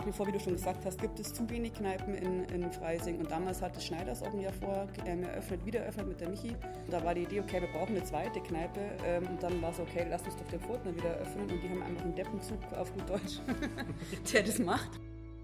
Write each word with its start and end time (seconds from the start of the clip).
nach 0.00 0.06
wie 0.06 0.12
vor, 0.12 0.26
wie 0.26 0.32
du 0.32 0.40
schon 0.40 0.54
gesagt 0.54 0.86
hast, 0.86 0.98
gibt 0.98 1.20
es 1.20 1.34
zu 1.34 1.48
wenig 1.50 1.74
Kneipen 1.74 2.14
in, 2.14 2.44
in 2.44 2.72
Freising. 2.72 3.18
Und 3.18 3.30
damals 3.30 3.60
hat 3.60 3.76
das 3.76 3.84
Schneiders 3.84 4.22
auch 4.22 4.32
ein 4.32 4.40
Jahr 4.40 4.52
vor 4.54 4.88
ähm, 5.04 5.24
eröffnet, 5.24 5.66
wieder 5.66 5.80
eröffnet 5.80 6.08
mit 6.08 6.20
der 6.20 6.30
Michi. 6.30 6.48
Und 6.48 6.90
da 6.90 7.04
war 7.04 7.14
die 7.14 7.24
Idee, 7.24 7.40
okay, 7.40 7.60
wir 7.60 7.68
brauchen 7.68 7.94
eine 7.94 8.04
zweite 8.04 8.40
Kneipe. 8.40 8.80
Ähm, 9.04 9.26
und 9.26 9.42
dann 9.42 9.60
war 9.60 9.72
es 9.72 9.78
okay, 9.78 10.06
lass 10.08 10.22
uns 10.22 10.36
doch 10.36 10.48
den 10.48 10.60
Furtner 10.60 10.96
wieder 10.96 11.10
eröffnen. 11.10 11.50
Und 11.50 11.62
die 11.62 11.68
haben 11.68 11.82
einfach 11.82 12.04
einen 12.04 12.14
Deppenzug 12.14 12.58
auf 12.78 12.90
gut 12.94 13.10
Deutsch, 13.10 13.40
der 14.32 14.42
das 14.42 14.58
macht. 14.58 14.98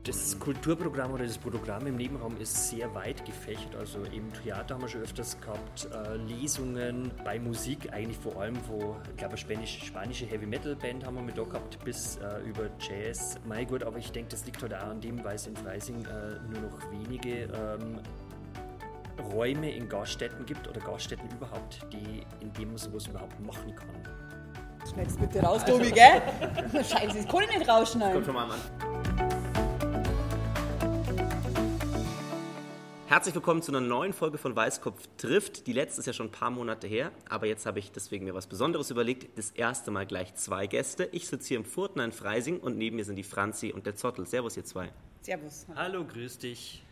Das 0.07 0.39
Kulturprogramm 0.39 1.15
oder 1.15 1.25
das 1.25 1.37
Programm 1.37 1.85
im 1.89 1.97
Nebenraum 1.97 2.37
ist 2.37 2.69
sehr 2.69 2.95
weit 2.95 3.25
gefächert. 3.25 3.75
Also 3.75 3.99
im 4.13 4.33
Theater 4.33 4.75
haben 4.75 4.83
wir 4.83 4.89
schon 4.89 5.01
öfters 5.01 5.37
gehabt, 5.41 5.89
äh, 5.93 6.15
Lesungen 6.17 7.11
bei 7.25 7.41
Musik, 7.41 7.93
eigentlich 7.93 8.17
vor 8.17 8.41
allem, 8.41 8.57
wo, 8.69 8.95
ich 9.11 9.17
glaube, 9.17 9.33
eine 9.33 9.37
spanische, 9.37 9.85
spanische 9.85 10.27
Heavy 10.27 10.47
Metal 10.47 10.77
Band 10.77 11.05
haben 11.05 11.17
wir 11.17 11.23
mit 11.23 11.37
da 11.37 11.43
gehabt, 11.43 11.85
bis 11.85 12.19
äh, 12.19 12.49
über 12.49 12.71
Jazz. 12.79 13.37
Mein 13.47 13.67
gut, 13.67 13.83
aber 13.83 13.99
ich 13.99 14.13
denke, 14.13 14.31
das 14.31 14.47
liegt 14.47 14.63
halt 14.63 14.75
auch 14.75 14.87
an 14.87 15.01
dem, 15.01 15.25
weil 15.25 15.35
es 15.35 15.49
in 15.49 15.57
Freising 15.57 16.05
äh, 16.05 16.39
nur 16.53 16.71
noch 16.71 16.93
wenige 16.93 17.47
ähm, 17.47 17.99
Räume 19.33 19.73
in 19.75 19.89
Gaststätten 19.89 20.47
gibt 20.47 20.69
oder 20.69 20.81
Gaststätten 20.83 21.29
überhaupt, 21.31 21.85
die, 21.93 22.23
in 22.41 22.53
denen 22.53 22.69
man 22.69 22.79
sowas 22.79 23.09
überhaupt 23.09 23.41
machen 23.41 23.75
kann. 23.75 23.89
Schneid's 24.93 25.17
bitte 25.17 25.41
raus, 25.41 25.65
Tobi, 25.65 25.91
gell? 25.91 26.23
Scheiße, 26.73 27.17
das 27.17 27.27
kann 27.27 27.43
ich 27.43 27.59
nicht 27.59 27.69
rausschneiden. 27.69 28.13
Kommt 28.13 28.27
schon 28.27 28.35
mal 28.35 28.45
an. 28.45 28.61
Herzlich 33.09 33.37
willkommen 33.37 33.63
zu 33.63 33.71
einer 33.71 33.81
neuen 33.81 34.13
Folge 34.13 34.37
von 34.37 34.57
Weißkopf 34.57 35.01
trifft. 35.17 35.69
Die 35.69 35.73
letzte 35.73 36.01
ist 36.01 36.07
ja 36.07 36.13
schon 36.13 36.27
ein 36.27 36.33
paar 36.33 36.51
Monate 36.51 36.89
her, 36.89 37.13
aber 37.29 37.47
jetzt 37.47 37.65
habe 37.65 37.79
ich 37.79 37.93
deswegen 37.93 38.25
mir 38.25 38.35
was 38.35 38.49
Besonderes 38.49 38.91
überlegt. 38.91 39.39
Das 39.39 39.53
erste 39.53 39.93
Mal 39.93 40.07
gleich 40.07 40.35
zwei 40.35 40.67
Gäste. 40.67 41.09
Ich 41.13 41.29
sitze 41.29 41.47
hier 41.47 41.57
im 41.59 41.65
Furtner 41.65 42.05
in 42.05 42.11
Freising 42.11 42.59
und 42.59 42.77
neben 42.77 42.97
mir 42.97 43.05
sind 43.05 43.15
die 43.15 43.23
Franzi 43.23 43.73
und 43.73 43.87
der 43.87 43.95
Zottel. 43.95 44.27
Servus, 44.27 44.57
ihr 44.57 44.65
zwei. 44.65 44.91
Servus. 45.23 45.67
Hallo, 45.77 46.05
grüß 46.05 46.39
dich. 46.39 46.83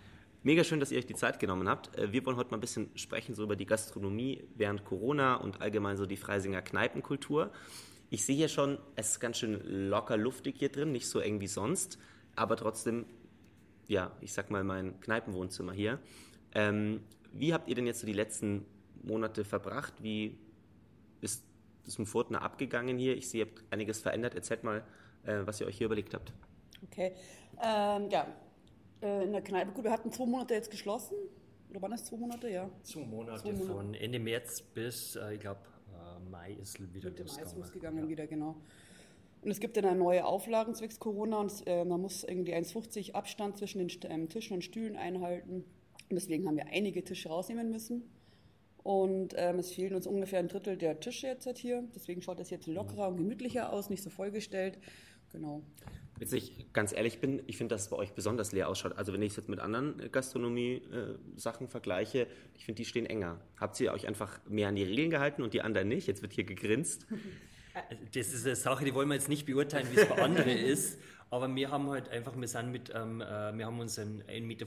Mega 0.44 0.62
schön, 0.62 0.78
dass 0.78 0.92
ihr 0.92 0.98
euch 0.98 1.06
die 1.06 1.16
Zeit 1.16 1.40
genommen 1.40 1.68
habt. 1.68 1.98
Äh, 1.98 2.12
Wir 2.12 2.24
wollen 2.24 2.36
heute 2.36 2.52
mal 2.52 2.58
ein 2.58 2.60
bisschen 2.60 2.90
sprechen 2.94 3.34
so 3.34 3.42
über 3.42 3.56
die 3.56 3.66
Gastronomie 3.66 4.44
während 4.54 4.84
Corona 4.84 5.34
und 5.34 5.62
allgemein 5.62 5.96
so 5.96 6.06
die 6.06 6.16
Freisinger 6.16 6.62
Kneipenkultur. 6.62 7.50
Ich 8.10 8.24
sehe 8.24 8.36
hier 8.36 8.48
schon, 8.48 8.78
es 8.94 9.10
ist 9.10 9.20
ganz 9.20 9.38
schön 9.38 9.88
locker 9.88 10.16
luftig 10.16 10.58
hier 10.58 10.68
drin, 10.70 10.92
nicht 10.92 11.08
so 11.08 11.18
eng 11.18 11.40
wie 11.40 11.48
sonst, 11.48 11.98
aber 12.36 12.54
trotzdem 12.56 13.04
ja, 13.88 14.10
ich 14.20 14.32
sag 14.32 14.50
mal, 14.50 14.64
mein 14.64 15.00
Kneipenwohnzimmer 15.00 15.72
hier. 15.72 15.98
Ähm, 16.54 17.00
wie 17.32 17.52
habt 17.52 17.68
ihr 17.68 17.74
denn 17.74 17.86
jetzt 17.86 18.00
so 18.00 18.06
die 18.06 18.12
letzten 18.12 18.64
Monate 19.02 19.44
verbracht? 19.44 19.94
Wie 20.02 20.38
ist 21.20 21.44
es 21.86 21.98
im 21.98 22.06
Furtner 22.06 22.42
abgegangen 22.42 22.96
hier? 22.98 23.16
Ich 23.16 23.28
sehe, 23.28 23.44
ihr 23.44 23.50
habt 23.50 23.64
einiges 23.72 24.00
verändert. 24.00 24.34
Erzählt 24.34 24.64
mal, 24.64 24.84
äh, 25.24 25.40
was 25.44 25.60
ihr 25.60 25.66
euch 25.66 25.76
hier 25.78 25.86
überlegt 25.86 26.14
habt. 26.14 26.32
Okay. 26.84 27.12
Ähm, 27.62 28.08
ja, 28.10 28.26
äh, 29.02 29.24
in 29.24 29.32
der 29.32 29.42
Kneipe, 29.42 29.72
gut, 29.72 29.84
wir 29.84 29.90
hatten 29.90 30.10
zwei 30.12 30.26
Monate 30.26 30.54
jetzt 30.54 30.70
geschlossen. 30.70 31.16
Oder 31.70 31.82
waren 31.82 31.90
das 31.90 32.04
zwei 32.04 32.16
Monate? 32.16 32.48
Ja. 32.48 32.70
Zwei 32.82 33.04
Monate, 33.04 33.42
Zwei 33.42 33.52
Monate. 33.52 33.66
von 33.72 33.94
Ende 33.94 34.18
März 34.18 34.62
bis, 34.62 35.16
äh, 35.16 35.34
ich 35.34 35.40
glaube, 35.40 35.60
Mai 36.30 36.52
ist 36.52 36.80
wieder 36.94 37.10
Mit 37.10 37.18
dem 37.18 37.26
Eis 37.26 37.32
losgegangen. 37.32 37.58
losgegangen 37.62 38.02
Ja. 38.04 38.08
wieder, 38.08 38.26
genau. 38.26 38.56
Und 39.44 39.50
es 39.50 39.60
gibt 39.60 39.76
dann 39.76 39.84
eine 39.84 39.98
neue 39.98 40.24
Auflagen 40.24 40.74
zwecks 40.74 40.98
Corona 40.98 41.38
und 41.38 41.52
äh, 41.66 41.84
man 41.84 42.00
muss 42.00 42.24
irgendwie 42.24 42.54
1,50 42.54 43.12
Abstand 43.12 43.58
zwischen 43.58 43.78
den 43.78 43.90
ähm, 44.08 44.30
Tischen 44.30 44.54
und 44.54 44.62
Stühlen 44.62 44.96
einhalten. 44.96 45.64
Und 46.08 46.16
deswegen 46.16 46.48
haben 46.48 46.56
wir 46.56 46.68
einige 46.68 47.04
Tische 47.04 47.28
rausnehmen 47.28 47.70
müssen. 47.70 48.10
Und 48.82 49.34
ähm, 49.36 49.58
es 49.58 49.72
fehlen 49.72 49.94
uns 49.94 50.06
ungefähr 50.06 50.38
ein 50.38 50.48
Drittel 50.48 50.78
der 50.78 50.98
Tische 50.98 51.26
jetzt 51.26 51.44
halt 51.44 51.58
hier. 51.58 51.84
Deswegen 51.94 52.22
schaut 52.22 52.40
das 52.40 52.48
jetzt 52.48 52.66
lockerer 52.66 53.08
und 53.08 53.18
gemütlicher 53.18 53.70
aus, 53.70 53.90
nicht 53.90 54.02
so 54.02 54.08
vollgestellt. 54.08 54.78
Genau. 55.30 55.62
Jetzt 56.20 56.32
ich 56.32 56.72
ganz 56.72 56.94
ehrlich 56.94 57.18
bin, 57.18 57.42
ich 57.46 57.58
finde, 57.58 57.74
dass 57.74 57.82
es 57.82 57.90
bei 57.90 57.96
euch 57.96 58.12
besonders 58.12 58.52
leer 58.52 58.70
ausschaut. 58.70 58.96
Also 58.96 59.12
wenn 59.12 59.20
ich 59.20 59.32
es 59.32 59.36
jetzt 59.36 59.50
mit 59.50 59.60
anderen 59.60 60.10
Gastronomie-Sachen 60.10 61.68
vergleiche, 61.68 62.28
ich 62.54 62.64
finde, 62.64 62.76
die 62.76 62.84
stehen 62.86 63.04
enger. 63.04 63.40
Habt 63.58 63.78
ihr 63.80 63.92
euch 63.92 64.06
einfach 64.06 64.40
mehr 64.48 64.68
an 64.68 64.76
die 64.76 64.84
Regeln 64.84 65.10
gehalten 65.10 65.42
und 65.42 65.52
die 65.52 65.60
anderen 65.60 65.88
nicht? 65.88 66.06
Jetzt 66.06 66.22
wird 66.22 66.32
hier 66.32 66.44
gegrinst. 66.44 67.06
Das 68.14 68.28
ist 68.28 68.46
eine 68.46 68.56
Sache, 68.56 68.84
die 68.84 68.94
wollen 68.94 69.08
wir 69.08 69.14
jetzt 69.14 69.28
nicht 69.28 69.46
beurteilen, 69.46 69.88
wie 69.92 70.00
es 70.00 70.08
bei 70.08 70.22
anderen 70.22 70.48
ist. 70.56 70.98
Aber 71.30 71.52
wir 71.52 71.70
haben 71.70 71.88
halt 71.90 72.08
einfach, 72.10 72.36
wir 72.36 72.46
sind 72.46 72.70
mit, 72.70 72.92
ähm, 72.94 73.20
äh, 73.20 73.56
wir 73.56 73.66
haben 73.66 73.80
uns 73.80 73.98
ein 73.98 74.22
1,50 74.28 74.40
Meter 74.42 74.66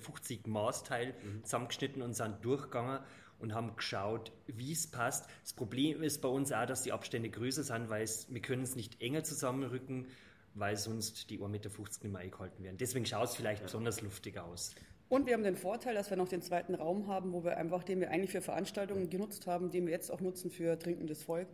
Maßteil 0.50 1.14
zusammengeschnitten 1.44 2.02
und 2.02 2.14
sind 2.14 2.44
durchgegangen 2.44 3.00
und 3.40 3.54
haben 3.54 3.76
geschaut, 3.76 4.32
wie 4.48 4.72
es 4.72 4.88
passt. 4.88 5.30
Das 5.44 5.54
Problem 5.54 6.02
ist 6.02 6.22
bei 6.22 6.28
uns 6.28 6.52
auch, 6.52 6.66
dass 6.66 6.84
die 6.84 6.92
Abstände 6.92 7.30
größer 7.30 7.64
sind, 7.64 7.90
weil 7.90 8.08
wir 8.30 8.42
können 8.42 8.64
es 8.64 8.76
nicht 8.76 9.02
enger 9.02 9.24
zusammenrücken, 9.24 10.08
weil 10.56 10.76
sonst 10.76 11.30
die 11.30 11.40
1,50 11.40 11.48
Meter 11.48 11.70
nicht 11.70 12.04
mehr 12.04 12.22
eingehalten 12.22 12.64
werden. 12.64 12.78
Deswegen 12.78 13.06
schaut 13.06 13.30
es 13.30 13.36
vielleicht 13.36 13.64
besonders 13.64 14.02
luftig 14.02 14.38
aus. 14.38 14.74
Und 15.10 15.26
wir 15.26 15.36
haben 15.36 15.44
den 15.44 15.56
Vorteil, 15.56 15.96
dass 15.96 16.10
wir 16.10 16.18
noch 16.18 16.28
den 16.28 16.42
zweiten 16.42 16.76
Raum 16.76 17.08
haben, 17.08 17.32
wo 17.32 17.44
wir 17.44 17.56
einfach, 17.56 17.84
den 17.84 18.02
wir 18.02 18.12
eigentlich 18.12 18.32
für 18.32 18.42
Veranstaltungen 18.42 19.10
genutzt 19.10 19.48
haben, 19.48 19.72
den 19.72 19.86
wir 19.86 19.94
jetzt 19.94 20.12
auch 20.12 20.20
nutzen 20.20 20.52
für 20.52 20.78
trinkendes 20.78 21.24
Volk, 21.24 21.48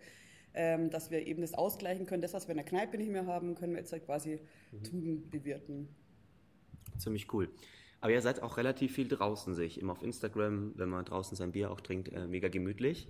dass 0.53 1.09
wir 1.09 1.25
eben 1.25 1.41
das 1.41 1.53
ausgleichen 1.53 2.05
können. 2.05 2.21
Das, 2.21 2.33
was 2.33 2.47
wir 2.47 2.51
in 2.51 2.57
der 2.57 2.65
Kneipe 2.65 2.97
nicht 2.97 3.09
mehr 3.09 3.25
haben, 3.25 3.55
können 3.55 3.73
wir 3.73 3.79
jetzt 3.79 3.91
halt 3.91 4.05
quasi 4.05 4.39
drüben 4.83 5.29
bewirten. 5.29 5.87
Ziemlich 6.97 7.33
cool. 7.33 7.49
Aber 8.01 8.11
ihr 8.11 8.21
seid 8.21 8.43
auch 8.43 8.57
relativ 8.57 8.93
viel 8.93 9.07
draußen, 9.07 9.55
sehe 9.55 9.65
ich. 9.65 9.79
Immer 9.79 9.93
auf 9.93 10.03
Instagram, 10.03 10.73
wenn 10.75 10.89
man 10.89 11.05
draußen 11.05 11.37
sein 11.37 11.53
Bier 11.53 11.71
auch 11.71 11.79
trinkt, 11.79 12.11
äh, 12.11 12.27
mega 12.27 12.49
gemütlich. 12.49 13.07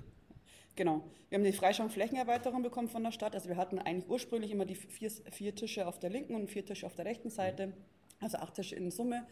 Genau. 0.75 1.03
Wir 1.29 1.37
haben 1.37 1.43
die 1.43 1.51
Freischaum-Flächenerweiterung 1.51 2.61
bekommen 2.61 2.89
von 2.89 3.03
der 3.03 3.11
Stadt. 3.11 3.33
Also 3.33 3.49
wir 3.49 3.57
hatten 3.57 3.79
eigentlich 3.79 4.07
ursprünglich 4.07 4.51
immer 4.51 4.65
die 4.65 4.75
vier, 4.75 5.09
vier 5.09 5.55
Tische 5.55 5.87
auf 5.87 5.99
der 5.99 6.11
linken 6.11 6.35
und 6.35 6.49
vier 6.49 6.63
Tische 6.63 6.85
auf 6.85 6.95
der 6.95 7.05
rechten 7.05 7.29
Seite, 7.29 7.73
also 8.19 8.37
acht 8.37 8.53
Tische 8.53 8.75
in 8.75 8.91
Summe. 8.91 9.25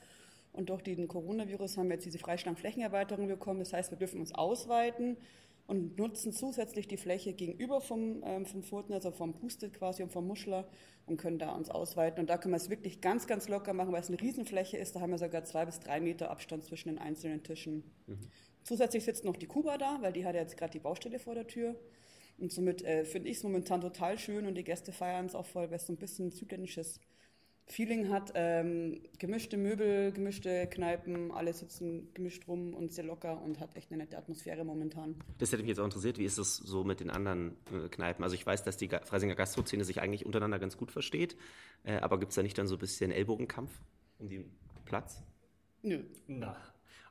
Und 0.51 0.69
durch 0.69 0.81
den 0.81 1.07
Coronavirus 1.07 1.77
haben 1.77 1.89
wir 1.89 1.93
jetzt 1.93 2.05
diese 2.05 2.19
Freischlagen-Flächenerweiterung 2.19 3.27
bekommen. 3.27 3.59
Das 3.59 3.71
heißt, 3.71 3.91
wir 3.91 3.97
dürfen 3.97 4.19
uns 4.19 4.33
ausweiten 4.33 5.17
und 5.71 5.97
nutzen 5.97 6.33
zusätzlich 6.33 6.89
die 6.89 6.97
Fläche 6.97 7.31
gegenüber 7.31 7.79
vom, 7.79 8.21
ähm, 8.25 8.45
vom 8.45 8.61
Furten, 8.61 8.93
also 8.93 9.09
vom 9.09 9.33
Pustet 9.33 9.73
quasi 9.73 10.03
und 10.03 10.11
vom 10.11 10.27
Muschler 10.27 10.67
und 11.05 11.15
können 11.15 11.39
da 11.39 11.53
uns 11.55 11.69
ausweiten. 11.69 12.19
Und 12.19 12.29
da 12.29 12.37
können 12.37 12.51
wir 12.53 12.57
es 12.57 12.69
wirklich 12.69 12.99
ganz, 12.99 13.25
ganz 13.25 13.47
locker 13.47 13.71
machen, 13.71 13.93
weil 13.93 14.01
es 14.01 14.09
eine 14.09 14.19
Riesenfläche 14.19 14.75
ist. 14.75 14.97
Da 14.97 14.99
haben 14.99 15.11
wir 15.11 15.17
sogar 15.17 15.45
zwei 15.45 15.65
bis 15.65 15.79
drei 15.79 16.01
Meter 16.01 16.29
Abstand 16.29 16.65
zwischen 16.65 16.89
den 16.89 16.97
einzelnen 16.97 17.41
Tischen. 17.41 17.85
Zusätzlich 18.63 19.05
sitzt 19.05 19.23
noch 19.23 19.37
die 19.37 19.47
Kuba 19.47 19.77
da, 19.77 19.99
weil 20.01 20.11
die 20.11 20.25
hat 20.25 20.35
ja 20.35 20.41
jetzt 20.41 20.57
gerade 20.57 20.73
die 20.73 20.79
Baustelle 20.79 21.19
vor 21.19 21.35
der 21.35 21.47
Tür. 21.47 21.79
Und 22.37 22.51
somit 22.51 22.83
äh, 22.83 23.05
finde 23.05 23.29
ich 23.29 23.37
es 23.37 23.43
momentan 23.43 23.79
total 23.79 24.19
schön 24.19 24.45
und 24.47 24.55
die 24.55 24.65
Gäste 24.65 24.91
feiern 24.91 25.27
es 25.27 25.35
auch 25.35 25.45
voll, 25.45 25.69
weil 25.69 25.77
es 25.77 25.87
so 25.87 25.93
ein 25.93 25.97
bisschen 25.97 26.31
südländisches 26.31 26.99
Feeling 27.67 28.09
hat. 28.09 28.31
Ähm, 28.35 29.01
gemischte 29.17 29.55
Möbel, 29.55 30.11
gemischte 30.11 30.67
Kneipen, 30.67 31.31
alle 31.31 31.53
sitzen 31.53 32.13
gemischt 32.13 32.47
rum 32.47 32.73
und 32.73 32.91
sehr 32.91 33.05
locker 33.05 33.41
und 33.41 33.59
hat 33.61 33.75
echt 33.77 33.91
eine 33.91 34.03
nette 34.03 34.17
Atmosphäre 34.17 34.65
momentan. 34.65 35.15
Das 35.37 35.51
hätte 35.51 35.61
mich 35.63 35.69
jetzt 35.69 35.79
auch 35.79 35.85
interessiert, 35.85 36.17
wie 36.17 36.25
ist 36.25 36.37
es 36.37 36.57
so 36.57 36.83
mit 36.83 36.99
den 36.99 37.09
anderen 37.09 37.55
äh, 37.73 37.87
Kneipen? 37.87 38.23
Also 38.23 38.35
ich 38.35 38.45
weiß, 38.45 38.63
dass 38.63 38.75
die 38.75 38.89
Ga- 38.89 39.01
Freisinger 39.05 39.35
Gastro-Szene 39.35 39.85
sich 39.85 40.01
eigentlich 40.01 40.25
untereinander 40.25 40.59
ganz 40.59 40.75
gut 40.75 40.91
versteht, 40.91 41.37
äh, 41.85 41.97
aber 41.97 42.19
gibt 42.19 42.31
es 42.31 42.35
da 42.35 42.43
nicht 42.43 42.57
dann 42.57 42.67
so 42.67 42.75
ein 42.75 42.79
bisschen 42.79 43.11
Ellbogenkampf 43.11 43.71
um 44.19 44.27
den 44.27 44.51
Platz? 44.83 45.23
Nö. 45.81 46.03
Na, 46.27 46.57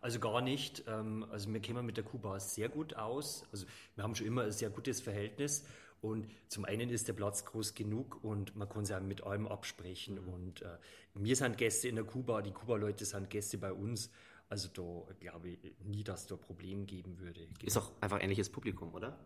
also 0.03 0.21
gar 0.21 0.43
nicht. 0.43 0.85
Ähm, 0.87 1.25
Also 1.31 1.51
wir 1.53 1.63
kommen 1.63 1.87
mit 1.87 1.97
der 1.97 2.05
Kuba 2.05 2.39
sehr 2.39 2.69
gut 2.69 2.97
aus. 2.97 3.45
Also 3.51 3.65
wir 3.95 4.05
haben 4.05 4.15
schon 4.15 4.27
immer 4.27 4.43
ein 4.43 4.53
sehr 4.53 4.69
gutes 4.71 5.01
Verhältnis. 5.01 5.65
Und 6.01 6.27
zum 6.49 6.65
einen 6.65 6.89
ist 6.89 7.09
der 7.09 7.13
Platz 7.13 7.45
groß 7.45 7.75
genug 7.75 8.25
und 8.25 8.57
man 8.57 8.69
kann 8.69 8.85
sich 8.85 8.97
auch 8.97 9.01
mit 9.01 9.23
allem 9.23 9.47
absprechen. 9.47 10.19
Und 10.19 10.63
äh, 10.63 10.79
wir 11.15 11.37
sind 11.37 11.59
Gäste 11.59 11.89
in 11.89 11.97
der 11.97 12.05
Kuba, 12.05 12.41
die 12.41 12.53
Kuba-Leute 12.53 13.05
sind 13.05 13.29
Gäste 13.29 13.59
bei 13.59 13.73
uns. 13.73 14.11
Also 14.49 14.69
da 14.73 15.15
glaube 15.21 15.51
ich 15.51 15.59
nie, 15.85 16.03
dass 16.03 16.27
da 16.27 16.37
Problem 16.37 16.87
geben 16.87 17.19
würde. 17.19 17.47
Ist 17.63 17.77
auch 17.77 17.93
einfach 18.01 18.21
ähnliches 18.23 18.51
Publikum, 18.51 18.95
oder? 18.95 19.19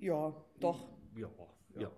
Ja, 0.00 0.34
doch. 0.58 0.88
Ja, 1.16 1.30
ja. 1.78 1.90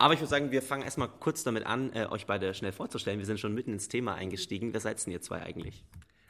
Aber 0.00 0.14
ich 0.14 0.20
würde 0.20 0.30
sagen, 0.30 0.52
wir 0.52 0.62
fangen 0.62 0.82
erstmal 0.82 1.08
kurz 1.08 1.42
damit 1.42 1.66
an, 1.66 1.92
äh, 1.92 2.06
euch 2.06 2.26
beide 2.26 2.54
schnell 2.54 2.72
vorzustellen. 2.72 3.18
Wir 3.18 3.26
sind 3.26 3.40
schon 3.40 3.52
mitten 3.52 3.72
ins 3.72 3.88
Thema 3.88 4.14
eingestiegen. 4.14 4.72
Wer 4.72 4.80
seid 4.80 5.04
denn 5.04 5.12
ihr 5.12 5.20
zwei 5.20 5.42
eigentlich? 5.42 5.84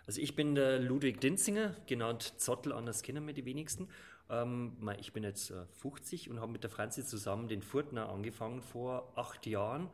Also 0.06 0.22
ich 0.22 0.34
bin 0.34 0.54
der 0.54 0.78
Ludwig 0.78 1.20
Dinzinger, 1.20 1.76
genannt 1.86 2.34
Zottel, 2.38 2.72
anders 2.72 3.02
kennen 3.02 3.26
wir 3.26 3.34
die 3.34 3.44
wenigsten. 3.44 3.88
Ähm, 4.30 4.76
ich 4.98 5.12
bin 5.12 5.22
jetzt 5.22 5.50
äh, 5.50 5.64
50 5.80 6.30
und 6.30 6.40
habe 6.40 6.52
mit 6.52 6.62
der 6.62 6.70
Franzi 6.70 7.04
zusammen 7.04 7.48
den 7.48 7.62
Furtner 7.62 8.08
angefangen 8.08 8.62
vor 8.62 9.12
acht 9.16 9.46
Jahren. 9.46 9.88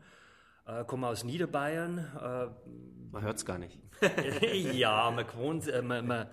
Äh, 0.67 0.85
komme 0.85 1.09
aus 1.09 1.25
Niederbayern. 1.25 2.57
Man 3.13 3.23
hört 3.23 3.37
es 3.37 3.45
gar 3.45 3.59
nicht. 3.59 3.79
Äh, 4.01 4.57
ja, 4.73 5.11
man 5.11 5.27
gewohnt, 5.27 5.69
äh, 5.69 5.83
man, 5.83 6.07
man, 6.07 6.27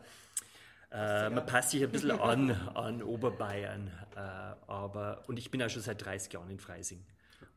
äh, 0.92 1.30
man 1.30 1.46
passt 1.46 1.72
sich 1.72 1.84
ein 1.84 1.92
bisschen 1.92 2.12
an, 2.12 2.52
an 2.52 3.04
Oberbayern. 3.04 3.92
Äh, 4.16 4.20
aber, 4.20 5.24
und 5.28 5.38
ich 5.38 5.52
bin 5.52 5.62
auch 5.62 5.70
schon 5.70 5.82
seit 5.82 6.04
30 6.04 6.34
Jahren 6.34 6.50
in 6.50 6.60
Freising 6.60 7.04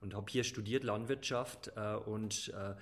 und 0.00 0.14
habe 0.14 0.26
hier 0.30 0.44
studiert 0.44 0.84
Landwirtschaft 0.84 1.72
äh, 1.76 1.94
und 1.94 2.52
äh, 2.54 2.74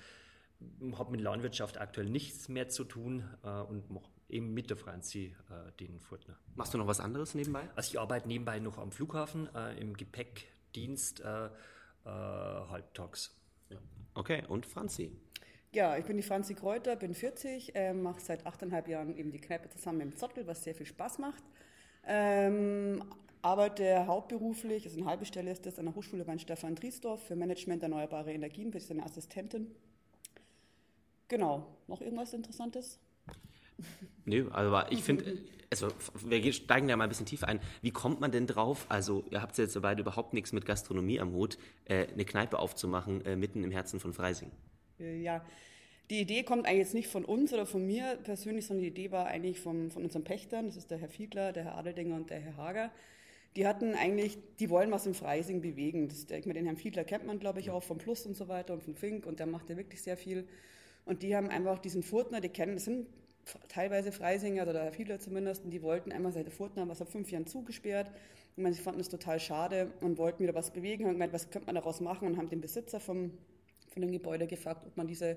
habe 0.97 1.11
mit 1.13 1.21
Landwirtschaft 1.21 1.81
aktuell 1.81 2.09
nichts 2.09 2.49
mehr 2.49 2.69
zu 2.69 2.85
tun 2.85 3.25
äh, 3.45 3.49
und 3.49 3.91
mache 3.91 4.11
eben 4.33 4.55
mit 4.55 4.71
der 4.71 4.77
Franzi 4.77 5.35
äh, 5.51 5.73
den 5.79 6.01
Furtner. 6.01 6.39
Machst 6.55 6.75
du 6.75 6.79
noch 6.79 6.87
was 6.87 7.01
anderes 7.01 7.35
nebenbei? 7.35 7.69
Also 7.77 7.93
ich 7.93 8.01
arbeite 8.01 8.29
nebenbei 8.29 8.59
noch 8.59 8.79
am 8.79 8.93
Flughafen 8.93 9.49
äh, 9.55 9.79
im 9.79 9.97
Gepäckdienst 9.97 11.21
äh, 11.21 11.47
äh, 11.47 11.51
halbtags. 12.05 13.37
Okay, 14.15 14.43
und 14.49 14.67
Franzi? 14.67 15.13
Ja, 15.73 15.97
ich 15.97 16.05
bin 16.05 16.19
die 16.19 16.23
Franzi 16.23 16.55
Kräuter, 16.55 16.97
bin 16.97 17.15
40, 17.15 17.75
äh, 17.75 17.95
mache 17.95 18.21
seit 18.21 18.45
achteinhalb 18.45 18.89
Jahren 18.89 19.17
eben 19.17 19.33
die 19.33 19.41
Kneipe 19.41 19.71
zusammen 19.71 19.99
mit 19.99 20.13
dem 20.13 20.17
Zottel, 20.17 20.47
was 20.47 20.63
sehr 20.65 20.75
viel 20.75 20.85
Spaß 20.85 21.19
macht. 21.19 21.43
Ähm, 22.05 23.03
arbeite 23.41 24.07
hauptberuflich, 24.07 24.85
also 24.85 24.99
eine 24.99 25.07
halbe 25.07 25.25
Stelle 25.25 25.51
ist 25.51 25.65
das, 25.65 25.79
an 25.79 25.87
der 25.87 25.95
Hochschule 25.95 26.25
bei 26.25 26.37
Stefan 26.37 26.75
Driesdorf 26.75 27.23
für 27.23 27.37
Management 27.37 27.83
erneuerbare 27.83 28.33
Energien, 28.33 28.71
bin 28.71 28.83
ich 28.83 28.91
eine 28.91 29.03
Assistentin. 29.03 29.75
Genau, 31.29 31.67
noch 31.89 32.03
irgendwas 32.03 32.35
Interessantes? 32.35 32.99
Nö, 34.25 34.49
aber 34.53 34.91
ich 34.93 35.03
finde, 35.03 35.39
also 35.71 35.89
wir 36.25 36.53
steigen 36.53 36.87
da 36.87 36.97
mal 36.97 37.05
ein 37.05 37.09
bisschen 37.09 37.27
tiefer 37.27 37.49
ein. 37.49 37.61
Wie 37.81 37.91
kommt 37.91 38.21
man 38.21 38.31
denn 38.31 38.47
drauf? 38.47 38.87
Also, 38.89 39.25
ihr 39.31 39.41
habt 39.41 39.57
jetzt 39.57 39.81
beide 39.81 40.03
überhaupt 40.03 40.35
nichts 40.35 40.53
mit 40.53 40.67
Gastronomie 40.67 41.19
am 41.19 41.33
Hut, 41.33 41.59
äh, 41.87 42.07
eine 42.09 42.25
Kneipe 42.25 42.59
aufzumachen, 42.59 43.25
äh, 43.25 43.37
mitten 43.37 43.65
im 43.65 43.71
Herzen 43.71 43.99
von 43.99 44.13
Freising. 44.13 44.51
Äh, 45.01 45.23
ja, 45.23 45.43
die 46.11 46.21
Idee 46.21 46.43
kommt 46.43 46.67
eigentlich 46.67 46.81
jetzt 46.81 46.95
nicht 46.95 47.09
von 47.09 47.25
uns 47.25 47.55
oder 47.55 47.65
von 47.65 47.87
mir 47.87 48.19
persönlich, 48.23 48.67
sondern 48.67 48.83
die 48.83 48.89
Idee 48.89 49.11
war 49.11 49.27
eigentlich 49.27 49.61
vom, 49.61 49.91
von 49.91 50.05
unseren 50.05 50.25
Pächtern. 50.25 50.67
Das 50.67 50.77
ist 50.77 50.91
der 50.91 50.99
Herr 50.99 51.09
Fiedler, 51.09 51.53
der 51.53 51.65
Herr 51.65 51.79
Adeldinger 51.79 52.17
und 52.17 52.29
der 52.29 52.41
Herr 52.41 52.57
Hager. 52.59 52.91
Die 53.57 53.67
hatten 53.67 53.95
eigentlich, 53.95 54.39
die 54.61 54.69
wollen 54.69 54.91
was 54.91 55.07
im 55.07 55.15
Freising 55.15 55.63
bewegen. 55.63 56.09
Das, 56.09 56.25
ich 56.25 56.47
meine, 56.47 56.59
den 56.59 56.67
Herrn 56.67 56.77
Fiedler 56.77 57.05
kennt 57.05 57.27
man, 57.27 57.39
glaube 57.39 57.61
ich, 57.61 57.71
auch 57.71 57.83
vom 57.83 57.97
Plus 57.97 58.27
und 58.27 58.37
so 58.37 58.49
weiter 58.49 58.75
und 58.75 58.83
vom 58.83 58.95
Fink 58.95 59.25
und 59.25 59.39
der 59.39 59.47
macht 59.47 59.71
ja 59.71 59.77
wirklich 59.79 60.03
sehr 60.03 60.19
viel. 60.19 60.47
Und 61.07 61.23
die 61.23 61.35
haben 61.35 61.49
einfach 61.49 61.79
diesen 61.79 62.03
Furtner, 62.03 62.43
die 62.43 62.51
kennen, 62.51 62.75
das 62.75 62.85
sind 62.85 63.07
teilweise 63.69 64.13
Freisinger 64.13 64.69
oder 64.69 64.93
Fiedler 64.93 65.19
zumindest, 65.19 65.63
die 65.67 65.83
wollten 65.83 66.13
einmal 66.13 66.33
seit 66.33 66.47
der 66.47 66.53
Furtner 66.53 66.89
was 66.89 66.99
seit 66.99 67.09
fünf 67.09 67.31
Jahren 67.31 67.47
zugesperrt. 67.47 68.11
Und 68.57 68.71
sie 68.73 68.83
fanden 68.83 69.01
es 69.01 69.09
total 69.09 69.41
schade 69.41 69.91
und 70.01 70.19
wollten 70.19 70.43
wieder 70.43 70.55
was 70.55 70.71
bewegen, 70.71 71.07
haben 71.07 71.13
gemeint, 71.13 71.33
was 71.33 71.51
könnte 71.51 71.67
man 71.67 71.75
daraus 71.75 72.01
machen 72.01 72.29
und 72.29 72.37
haben 72.37 72.51
den 72.51 72.61
Besitzer 72.61 73.01
vom 73.01 73.33
von 73.93 74.03
dem 74.03 74.13
Gebäude 74.13 74.47
gefragt, 74.47 74.85
ob 74.87 74.97
man 74.97 75.07
diese, 75.07 75.37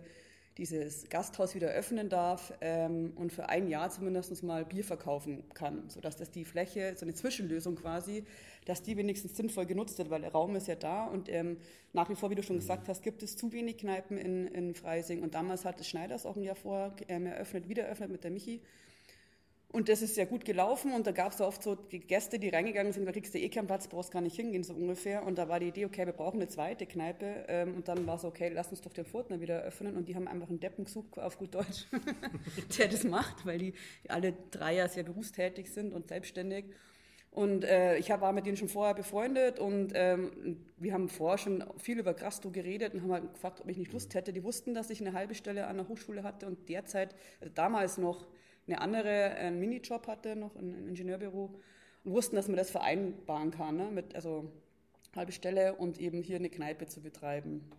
dieses 0.58 1.10
Gasthaus 1.10 1.54
wieder 1.54 1.68
öffnen 1.68 2.08
darf 2.10 2.54
ähm, 2.62 3.12
und 3.16 3.34
für 3.34 3.50
ein 3.50 3.68
Jahr 3.68 3.90
zumindest 3.90 4.42
mal 4.44 4.64
Bier 4.64 4.84
verkaufen 4.84 5.44
kann, 5.54 5.90
sodass 5.90 6.16
das 6.16 6.32
die 6.32 6.46
Fläche, 6.46 6.96
so 6.96 7.06
eine 7.06 7.14
Zwischenlösung 7.14 7.76
quasi, 7.76 8.24
dass 8.66 8.82
die 8.82 8.96
wenigstens 8.96 9.36
sinnvoll 9.36 9.66
genutzt 9.66 9.98
wird, 9.98 10.10
weil 10.10 10.22
der 10.22 10.32
Raum 10.32 10.56
ist 10.56 10.68
ja 10.68 10.76
da. 10.76 11.06
Und 11.06 11.30
ähm, 11.30 11.58
nach 11.94 12.10
wie 12.10 12.16
vor, 12.16 12.30
wie 12.30 12.36
du 12.36 12.44
schon 12.44 12.58
gesagt 12.58 12.88
hast, 12.88 13.04
gibt 13.04 13.22
es 13.22 13.36
zu 13.36 13.52
wenig 13.52 13.78
Kneipen 13.78 14.18
in, 14.18 14.48
in 14.48 14.76
Freising. 14.76 15.22
Und 15.24 15.36
damals 15.36 15.66
hat 15.66 15.84
Schneiders 15.86 16.26
auch 16.26 16.38
ein 16.38 16.44
Jahr 16.44 16.56
vorher 16.56 16.94
ähm, 17.10 17.26
eröffnet, 17.26 17.68
wieder 17.68 17.84
eröffnet 17.84 18.10
mit 18.10 18.24
der 18.24 18.32
Michi 18.32 18.62
und 19.76 19.90
das 19.90 20.02
ist 20.02 20.16
sehr 20.16 20.26
gut 20.26 20.46
gelaufen 20.46 20.94
und 20.94 21.06
da 21.06 21.12
gab 21.12 21.34
es 21.34 21.42
oft 21.42 21.62
so 21.62 21.78
Gäste, 21.90 22.40
die 22.40 22.48
reingegangen 22.48 22.94
sind, 22.94 23.06
da 23.06 23.12
kriegst 23.12 23.34
du 23.34 23.40
eh 23.40 23.50
keinen 23.50 23.68
Platz, 23.68 23.90
brauchst 23.90 24.10
gar 24.10 24.22
nicht 24.22 24.38
hingehen, 24.38 24.64
so 24.64 24.74
ungefähr. 24.74 25.24
Und 25.24 25.38
da 25.38 25.50
war 25.50 25.60
die 25.60 25.68
Idee, 25.68 25.84
okay, 25.84 26.06
wir 26.06 26.14
brauchen 26.14 26.38
eine 26.38 26.48
zweite 26.48 26.86
Kneipe. 26.86 27.44
Ähm, 27.50 27.76
und 27.76 27.90
dann 27.90 28.08
war 28.08 28.16
es 28.16 28.24
okay, 28.24 28.50
lass 28.54 28.70
uns 28.70 28.80
doch 28.80 28.94
den 28.94 29.04
Furtner 29.04 29.42
wieder 29.42 29.56
eröffnen. 29.56 29.98
Und 29.98 30.08
die 30.08 30.16
haben 30.16 30.30
einfach 30.30 30.48
einen 30.48 30.62
Deppen 30.62 30.86
gesucht, 30.86 31.20
auf 31.20 31.38
gut 31.38 31.56
Deutsch, 31.56 31.88
der 32.80 32.88
das 32.88 33.04
macht, 33.04 33.46
weil 33.46 33.58
die 33.58 33.74
alle 34.08 34.34
drei 34.50 34.76
ja 34.76 34.88
sehr 34.88 35.04
berufstätig 35.04 35.70
sind 35.70 35.92
und 35.92 36.08
selbstständig. 36.08 36.68
Und 37.32 37.66
äh, 37.66 37.98
ich 37.98 38.10
war 38.10 38.32
mit 38.32 38.46
denen 38.46 38.56
schon 38.56 38.70
vorher 38.70 38.94
befreundet 38.94 39.60
und 39.60 39.92
ähm, 39.94 40.56
wir 40.78 40.94
haben 40.94 41.10
vorher 41.10 41.38
schon 41.38 41.66
viel 41.78 42.00
über 42.00 42.14
Grasto 42.14 42.50
geredet 42.50 42.94
und 42.94 43.02
haben 43.02 43.12
halt 43.12 43.34
gefragt, 43.34 43.60
ob 43.60 43.68
ich 43.68 43.76
nicht 43.76 43.92
Lust 43.92 44.16
hätte. 44.16 44.32
Die 44.32 44.46
wussten, 44.46 44.74
dass 44.74 44.90
ich 44.90 45.02
eine 45.02 45.12
halbe 45.12 45.36
Stelle 45.36 45.68
an 45.68 45.76
der 45.76 45.90
Hochschule 45.90 46.24
hatte 46.24 46.48
und 46.48 46.70
derzeit, 46.70 47.14
also 47.42 47.54
damals 47.54 47.98
noch, 47.98 48.26
eine 48.68 48.82
andere 48.82 49.36
einen 49.36 49.60
Minijob 49.60 50.08
hatte, 50.08 50.36
noch 50.36 50.56
ein 50.56 50.88
Ingenieurbüro 50.90 51.54
und 52.04 52.12
wussten, 52.12 52.36
dass 52.36 52.48
man 52.48 52.58
das 52.58 52.72
vereinbaren 52.72 53.52
kann, 53.52 53.78
ne? 53.78 53.90
mit 53.92 54.16
also 54.16 54.52
halbe 55.16 55.32
Stelle 55.32 55.76
und 55.76 56.00
eben 56.00 56.22
hier 56.22 56.38
eine 56.38 56.50
Kneipe 56.50 56.88
zu 56.88 57.02
betreiben. 57.02 57.70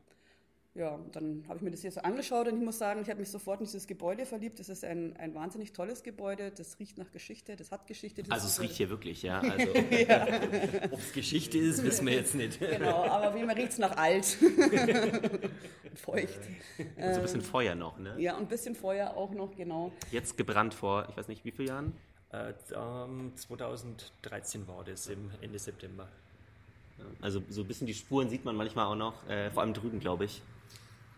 Ja, 0.77 0.99
dann 1.13 1.43
habe 1.49 1.57
ich 1.57 1.63
mir 1.63 1.71
das 1.71 1.81
hier 1.81 1.91
so 1.91 2.01
angeschaut 2.01 2.49
und 2.49 2.59
ich 2.59 2.63
muss 2.63 2.77
sagen, 2.77 3.01
ich 3.01 3.09
habe 3.09 3.21
mich 3.21 3.31
sofort 3.31 3.61
in 3.61 3.67
dieses 3.67 3.87
Gebäude 3.87 4.27
verliebt. 4.27 4.59
Das 4.59 4.69
ist 4.69 4.85
ein, 4.85 5.17
ein 5.17 5.35
wahnsinnig 5.35 5.73
tolles 5.73 6.03
Gebäude, 6.03 6.51
das 6.51 6.79
riecht 6.79 6.99
nach 6.99 7.11
Geschichte, 7.13 7.57
das 7.57 7.73
hat 7.73 7.87
Geschichte. 7.87 8.23
Das 8.23 8.31
also 8.31 8.47
es 8.47 8.61
riecht 8.61 8.75
hier 8.75 8.91
wirklich, 8.91 9.23
ja. 9.23 9.41
Also. 9.47 9.75
ja. 9.75 10.27
Ob 10.91 10.99
es 10.99 11.13
Geschichte 11.13 11.57
ist, 11.57 11.83
wissen 11.83 12.07
wir 12.07 12.15
jetzt 12.15 12.35
nicht. 12.35 12.61
genau, 12.61 13.05
aber 13.05 13.35
wie 13.35 13.45
man 13.45 13.57
riecht 13.57 13.73
es 13.73 13.79
nach 13.79 13.97
alt. 13.97 14.37
und 14.43 15.99
feucht. 15.99 16.39
Und 16.79 16.87
so 16.97 17.03
ein 17.03 17.23
bisschen 17.23 17.43
Feuer 17.43 17.75
noch, 17.75 17.99
ne? 17.99 18.15
Ja, 18.19 18.35
und 18.35 18.43
ein 18.43 18.49
bisschen 18.49 18.75
Feuer 18.75 19.17
auch 19.17 19.31
noch, 19.31 19.57
genau. 19.57 19.93
Jetzt 20.11 20.37
gebrannt 20.37 20.75
vor, 20.75 21.07
ich 21.09 21.17
weiß 21.17 21.29
nicht, 21.29 21.45
wie 21.45 21.53
viele 21.53 21.69
Jahren? 21.69 21.95
Äh, 22.33 22.53
2013 22.67 24.69
war 24.69 24.85
das, 24.85 25.07
im 25.07 25.31
Ende 25.41 25.59
September. 25.59 26.09
Also 27.21 27.43
so 27.49 27.63
ein 27.63 27.67
bisschen 27.69 27.87
die 27.87 27.95
Spuren 27.95 28.29
sieht 28.29 28.45
man 28.45 28.57
manchmal 28.57 28.87
auch 28.87 28.97
noch, 28.97 29.29
äh, 29.29 29.51
vor 29.51 29.63
allem 29.63 29.75
drüben, 29.75 30.01
glaube 30.01 30.25
ich 30.25 30.43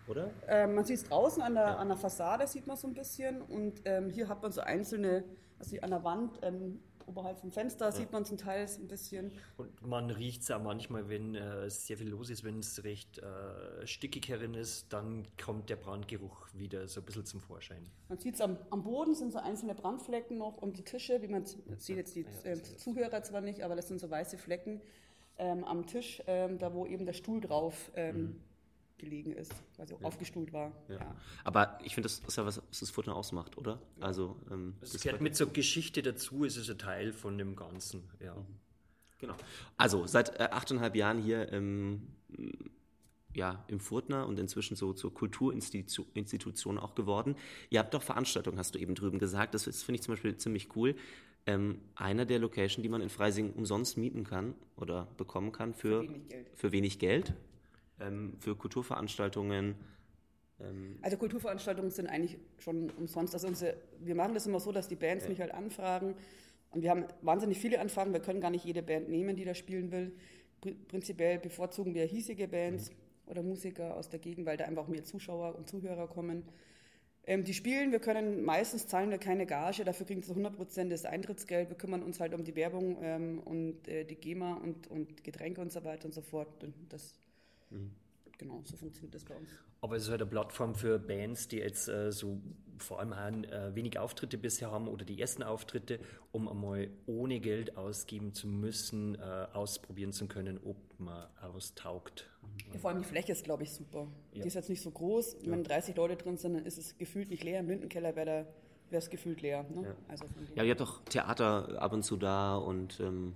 oder? 0.09 0.31
Ähm, 0.49 0.75
man 0.75 0.85
sieht 0.85 0.97
es 0.99 1.05
draußen 1.05 1.43
an 1.43 1.55
der, 1.55 1.65
ja. 1.65 1.77
an 1.77 1.89
der 1.89 1.97
Fassade, 1.97 2.47
sieht 2.47 2.67
man 2.67 2.77
so 2.77 2.89
ein 2.89 2.95
bisschen. 2.95 3.43
Und 3.43 3.83
ähm, 3.85 4.11
hier 4.11 4.29
hat 4.29 4.43
man 4.43 4.53
so 4.53 4.61
einzelne, 4.61 5.25
also 5.59 5.79
an 5.81 5.91
der 5.91 6.05
Wand, 6.05 6.39
ähm, 6.43 6.81
oberhalb 7.07 7.39
vom 7.39 7.51
Fenster, 7.51 7.87
ja. 7.87 7.93
sieht 7.93 8.13
man 8.13 8.25
zum 8.25 8.37
Teil 8.37 8.67
ein 8.67 8.89
bisschen. 8.89 9.33
Und 9.57 9.87
man 9.87 10.11
riecht 10.11 10.43
es 10.43 10.51
auch 10.51 10.63
manchmal, 10.63 11.09
wenn 11.09 11.35
äh, 11.35 11.71
sehr 11.71 11.97
viel 11.97 12.09
los 12.09 12.29
ist, 12.29 12.45
wenn 12.45 12.59
es 12.59 12.85
recht 12.85 13.19
äh, 13.19 13.87
stickig 13.87 14.29
herin 14.29 14.55
ist, 14.55 14.93
dann 14.93 15.27
kommt 15.43 15.71
der 15.71 15.77
Brandgeruch 15.77 16.49
wieder 16.55 16.87
so 16.87 17.01
ein 17.01 17.07
bisschen 17.07 17.25
zum 17.25 17.41
Vorschein. 17.41 17.87
Man 18.09 18.19
sieht 18.19 18.35
es 18.35 18.41
am, 18.41 18.59
am, 18.71 18.83
Boden, 18.83 19.15
sind 19.15 19.33
so 19.33 19.39
einzelne 19.39 19.75
Brandflecken 19.75 20.37
noch 20.37 20.59
und 20.59 20.77
die 20.77 20.85
Tische, 20.85 21.23
wie 21.23 21.29
man 21.29 21.45
sieht 21.47 21.97
jetzt 21.97 22.15
die 22.15 22.27
ja, 22.45 22.51
äh, 22.53 22.63
Zuhörer 22.63 23.23
zwar 23.23 23.41
nicht, 23.41 23.63
aber 23.63 23.75
das 23.75 23.89
sind 23.89 24.01
so 24.01 24.11
weiße 24.11 24.37
Flecken 24.37 24.83
ähm, 25.39 25.65
am 25.65 25.87
Tisch, 25.87 26.23
ähm, 26.27 26.59
da 26.59 26.73
wo 26.73 26.87
eben 26.87 27.07
der 27.07 27.13
Stuhl 27.13 27.41
drauf 27.41 27.91
ähm, 27.95 28.17
mhm 28.17 28.41
gelegen 28.99 29.33
ist, 29.33 29.55
also 29.79 29.97
ja. 29.97 30.07
aufgestuhlt 30.07 30.53
war. 30.53 30.73
Ja. 30.89 30.97
Ja. 30.97 31.17
Aber 31.45 31.79
ich 31.83 31.95
finde, 31.95 32.09
das 32.09 32.19
ist 32.19 32.37
ja 32.37 32.45
was, 32.45 32.59
was 32.59 32.81
das 32.81 32.91
Futter 32.91 33.15
ausmacht, 33.15 33.57
oder? 33.57 33.81
Also, 34.01 34.37
ähm, 34.51 34.75
das, 34.81 34.93
das 34.93 35.03
gehört 35.03 35.21
mit 35.21 35.37
zur 35.37 35.53
Geschichte 35.53 36.03
dazu, 36.03 36.45
es 36.45 36.57
ist 36.57 36.69
ein 36.69 36.79
Teil 36.79 37.13
von 37.13 37.39
dem 37.39 37.57
Ganzen, 37.57 38.03
ja. 38.21 38.35
Mhm. 38.35 38.47
Genau. 39.21 39.35
Also, 39.77 40.07
seit 40.07 40.39
äh, 40.39 40.49
achteinhalb 40.51 40.95
Jahren 40.95 41.23
hier 41.23 41.53
ähm, 41.53 42.09
ja, 43.35 43.65
im 43.69 43.81
Furtner 43.81 44.27
und 44.27 44.39
inzwischen 44.39 44.77
so 44.77 44.93
zur 44.93 45.13
Kulturinstitution 45.15 46.79
auch 46.79 46.95
geworden. 46.95 47.37
Ihr 47.71 47.81
habt 47.81 47.95
doch 47.95 48.03
Veranstaltungen, 48.03 48.59
hast 48.59 48.75
du 48.75 48.79
eben 48.79 48.95
drüben 48.95 49.19
gesagt. 49.19 49.55
Das 49.55 49.65
finde 49.65 49.95
ich 49.95 50.03
zum 50.03 50.13
Beispiel 50.13 50.37
ziemlich 50.37 50.75
cool. 50.77 50.95
Ähm, 51.49 51.81
einer 51.95 52.27
der 52.27 52.39
Location, 52.41 52.83
die 52.83 52.91
man 52.91 53.01
in 53.01 53.09
Freising 53.09 53.55
umsonst 53.55 53.97
mieten 53.97 54.23
kann 54.23 54.55
oder 54.77 55.09
bekommen 55.17 55.51
kann 55.51 55.73
für, 55.73 56.03
für 56.03 56.11
wenig 56.11 56.29
Geld. 56.29 56.51
Für 56.55 56.73
wenig 56.73 56.99
Geld 56.99 57.35
ähm, 58.01 58.35
für 58.39 58.55
Kulturveranstaltungen? 58.55 59.75
Ähm 60.61 60.99
also 61.01 61.17
Kulturveranstaltungen 61.17 61.91
sind 61.91 62.07
eigentlich 62.07 62.37
schon 62.59 62.91
umsonst. 62.91 63.33
Also 63.33 63.49
unsere, 63.49 63.79
wir 63.99 64.15
machen 64.15 64.35
das 64.35 64.47
immer 64.47 64.61
so, 64.61 64.73
dass 64.73 64.89
die 64.89 64.97
Bands 64.97 65.25
ja. 65.25 65.31
mich 65.31 65.41
halt 65.41 65.55
anfragen. 65.55 66.15
Und 66.71 66.83
wir 66.83 66.91
haben 66.91 67.07
wahnsinnig 67.23 67.59
viele 67.59 67.81
Anfragen. 67.81 68.13
Wir 68.13 68.21
können 68.21 68.43
gar 68.43 68.51
nicht 68.51 68.67
jede 68.67 68.83
Band 68.83 69.09
nehmen, 69.09 69.35
die 69.35 69.47
da 69.47 69.55
spielen 69.55 69.91
will. 69.91 70.13
Prinzipiell 70.89 71.39
bevorzugen 71.39 71.95
wir 71.95 72.05
hiesige 72.05 72.47
Bands 72.47 72.91
mhm. 72.91 73.31
oder 73.31 73.43
Musiker 73.43 73.97
aus 73.97 74.11
der 74.11 74.19
Gegend, 74.19 74.45
weil 74.45 74.59
da 74.59 74.65
einfach 74.67 74.87
mehr 74.87 75.05
Zuschauer 75.05 75.55
und 75.55 75.67
Zuhörer 75.67 76.09
kommen. 76.09 76.45
Ähm, 77.29 77.45
die 77.45 77.55
spielen, 77.55 77.93
wir 77.93 78.01
können 78.01 78.45
meistens 78.45 78.89
zahlen 78.89 79.11
wir 79.11 79.19
keine 79.19 79.47
Gage, 79.47 79.85
dafür 79.85 80.07
kriegen 80.07 80.23
sie 80.23 80.31
100 80.31 80.57
Prozent 80.57 80.91
des 80.91 81.05
Eintrittsgeld. 81.05 81.69
Wir 81.69 81.77
kümmern 81.77 82.03
uns 82.03 82.19
halt 82.19 82.35
um 82.35 82.43
die 82.43 82.57
Werbung 82.57 82.97
ähm, 83.03 83.39
und 83.45 83.87
äh, 83.87 84.05
die 84.05 84.17
GEMA 84.17 84.55
und, 84.55 84.87
und 84.89 85.23
Getränke 85.23 85.61
und 85.61 85.71
so 85.71 85.85
weiter 85.85 86.07
und 86.07 86.15
so 86.15 86.23
fort. 86.23 86.65
Und 86.65 86.75
das 86.89 87.15
Mhm. 87.71 87.91
Genau, 88.39 88.61
so 88.65 88.77
funktioniert 88.77 89.15
das 89.15 89.25
bei 89.25 89.35
uns. 89.35 89.49
Aber 89.81 89.97
es 89.97 90.05
ist 90.05 90.11
halt 90.11 90.23
eine 90.23 90.31
Plattform 90.31 90.75
für 90.75 90.99
Bands, 90.99 91.49
die 91.49 91.59
jetzt 91.59 91.89
äh, 91.89 92.13
so 92.13 92.41
vor 92.79 93.01
allem 93.01 93.13
auch, 93.13 93.51
äh, 93.51 93.75
wenig 93.75 93.99
Auftritte 93.99 94.39
bisher 94.39 94.71
haben 94.71 94.87
oder 94.87 95.05
die 95.05 95.21
ersten 95.21 95.43
Auftritte, 95.43 95.99
um 96.31 96.49
einmal 96.49 96.89
ohne 97.07 97.41
Geld 97.41 97.77
ausgeben 97.77 98.33
zu 98.33 98.47
müssen, 98.47 99.17
äh, 99.17 99.47
ausprobieren 99.53 100.13
zu 100.13 100.27
können, 100.29 100.61
ob 100.65 100.77
man 100.99 101.27
austaugt. 101.41 102.31
Ja, 102.73 102.79
vor 102.79 102.91
allem 102.91 103.03
die 103.03 103.09
Fläche 103.09 103.33
ist, 103.33 103.45
glaube 103.45 103.63
ich, 103.63 103.73
super. 103.73 104.07
Ja. 104.33 104.43
Die 104.43 104.49
ist 104.49 104.55
jetzt 104.55 104.69
nicht 104.69 104.83
so 104.83 104.91
groß. 104.91 105.39
Ja. 105.43 105.53
Wenn 105.53 105.65
30 105.65 105.97
Leute 105.97 106.17
drin 106.17 106.37
sind, 106.37 106.55
dann 106.55 106.65
ist 106.65 106.79
es 106.79 106.97
gefühlt 106.99 107.31
nicht 107.31 107.43
leer. 107.45 107.61
Im 107.61 107.69
Lindenkeller 107.69 108.15
wäre 108.17 108.47
es 108.91 109.11
gefühlt 109.11 109.43
leer. 109.43 109.65
Ne? 109.75 109.83
Ja. 109.83 109.95
Also 110.09 110.25
ja, 110.55 110.63
ihr 110.65 110.71
habt 110.71 110.81
doch 110.81 111.03
Theater 111.05 111.81
ab 111.81 111.93
und 111.93 112.03
zu 112.03 112.17
da 112.17 112.57
und 112.57 113.01
ähm, 113.01 113.35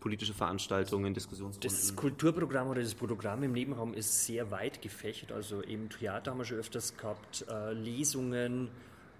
politische 0.00 0.34
Veranstaltungen, 0.34 1.14
Diskussionsrunden? 1.14 1.70
Das 1.70 1.94
Kulturprogramm 1.94 2.68
oder 2.68 2.82
das 2.82 2.94
Programm 2.94 3.42
im 3.44 3.52
Nebenraum 3.52 3.94
ist 3.94 4.24
sehr 4.26 4.50
weit 4.50 4.82
gefächert. 4.82 5.32
Also 5.32 5.60
im 5.60 5.88
Theater 5.90 6.32
haben 6.32 6.38
wir 6.38 6.44
schon 6.44 6.58
öfters 6.58 6.96
gehabt, 6.96 7.46
äh, 7.48 7.72
Lesungen, 7.72 8.68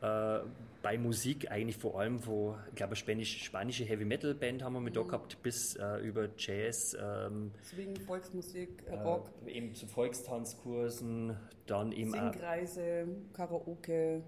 äh, 0.02 0.40
bei 0.82 0.98
Musik 0.98 1.50
eigentlich 1.50 1.76
vor 1.76 2.00
allem, 2.00 2.26
wo, 2.26 2.56
ich 2.68 2.74
glaube, 2.74 2.96
Spanisch, 2.96 3.44
spanische 3.44 3.84
Heavy 3.84 4.04
Metal 4.04 4.34
Band 4.34 4.62
haben 4.62 4.72
wir 4.72 4.80
mit 4.80 4.94
mhm. 4.94 5.00
da 5.00 5.02
gehabt, 5.04 5.42
bis 5.42 5.76
äh, 5.76 5.98
über 5.98 6.28
Jazz. 6.36 6.96
Ähm, 7.00 7.52
Deswegen 7.62 7.96
Volksmusik, 7.96 8.82
äh, 8.86 8.96
Rock. 8.96 9.30
eben 9.46 9.74
zu 9.74 9.86
Volkstanzkursen, 9.86 11.36
dann 11.66 11.92
eben 11.92 12.10
Singreise, 12.10 13.06
Karaoke. 13.32 14.22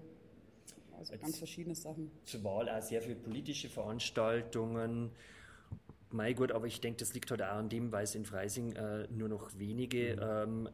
Also 0.97 1.17
ganz 1.17 1.37
verschiedene 1.37 1.75
Sachen. 1.75 2.09
Zur 2.23 2.43
Wahl 2.45 2.69
auch 2.69 2.81
sehr 2.81 3.01
viele 3.01 3.15
politische 3.15 3.67
Veranstaltungen. 3.67 5.11
Mei 6.11 6.31
gut, 6.31 6.53
aber 6.53 6.67
ich 6.67 6.79
denke, 6.79 6.99
das 6.99 7.13
liegt 7.13 7.29
halt 7.31 7.41
auch 7.41 7.47
an 7.47 7.67
dem, 7.67 7.91
weil 7.91 8.05
es 8.05 8.15
in 8.15 8.23
Freising 8.23 8.71
äh, 8.73 9.07
nur 9.11 9.27
noch 9.27 9.49
wenige 9.57 10.15
mhm. 10.15 10.67
ähm, 10.67 10.69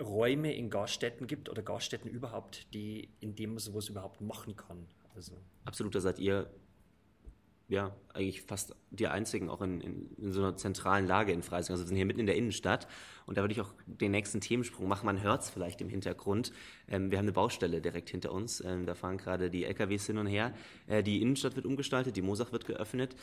Räume 0.00 0.54
in 0.54 0.70
Gaststätten 0.70 1.26
gibt 1.26 1.48
oder 1.48 1.62
Gaststätten 1.62 2.10
überhaupt, 2.10 2.72
die, 2.74 3.08
in 3.20 3.34
denen 3.34 3.54
man 3.54 3.58
sowas 3.58 3.88
überhaupt 3.88 4.20
machen 4.20 4.56
kann. 4.56 4.86
Also. 5.14 5.32
Absolut, 5.64 5.94
da 5.94 6.00
seid 6.00 6.18
ihr 6.18 6.48
ja, 7.68 7.94
eigentlich 8.14 8.42
fast 8.42 8.74
die 8.90 9.08
einzigen 9.08 9.50
auch 9.50 9.60
in, 9.60 9.80
in, 9.82 10.10
in, 10.16 10.32
so 10.32 10.40
einer 10.40 10.56
zentralen 10.56 11.06
Lage 11.06 11.32
in 11.32 11.42
Freising. 11.42 11.74
Also 11.74 11.84
wir 11.84 11.88
sind 11.88 11.96
hier 11.96 12.06
mitten 12.06 12.20
in 12.20 12.26
der 12.26 12.34
Innenstadt 12.34 12.88
und 13.26 13.36
da 13.36 13.42
würde 13.42 13.52
ich 13.52 13.60
auch 13.60 13.72
den 13.86 14.10
nächsten 14.10 14.40
Themensprung 14.40 14.88
machen. 14.88 15.04
Man 15.04 15.22
hört 15.22 15.42
es 15.42 15.50
vielleicht 15.50 15.82
im 15.82 15.90
Hintergrund. 15.90 16.50
Ähm, 16.88 17.10
wir 17.10 17.18
haben 17.18 17.26
eine 17.26 17.32
Baustelle 17.32 17.82
direkt 17.82 18.08
hinter 18.08 18.32
uns. 18.32 18.64
Ähm, 18.64 18.86
da 18.86 18.94
fahren 18.94 19.18
gerade 19.18 19.50
die 19.50 19.64
LKWs 19.64 20.06
hin 20.06 20.16
und 20.16 20.26
her. 20.26 20.54
Äh, 20.86 21.02
die 21.02 21.20
Innenstadt 21.20 21.56
wird 21.56 21.66
umgestaltet, 21.66 22.16
die 22.16 22.22
Mosach 22.22 22.52
wird 22.52 22.64
geöffnet. 22.64 23.14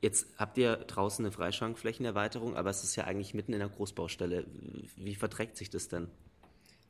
Jetzt 0.00 0.26
habt 0.36 0.58
ihr 0.58 0.76
draußen 0.76 1.24
eine 1.24 1.32
Freischankflächenerweiterung, 1.32 2.56
aber 2.56 2.70
es 2.70 2.84
ist 2.84 2.96
ja 2.96 3.04
eigentlich 3.04 3.34
mitten 3.34 3.52
in 3.52 3.60
der 3.60 3.68
Großbaustelle. 3.68 4.46
Wie 4.96 5.14
verträgt 5.14 5.56
sich 5.56 5.70
das 5.70 5.88
denn? 5.88 6.08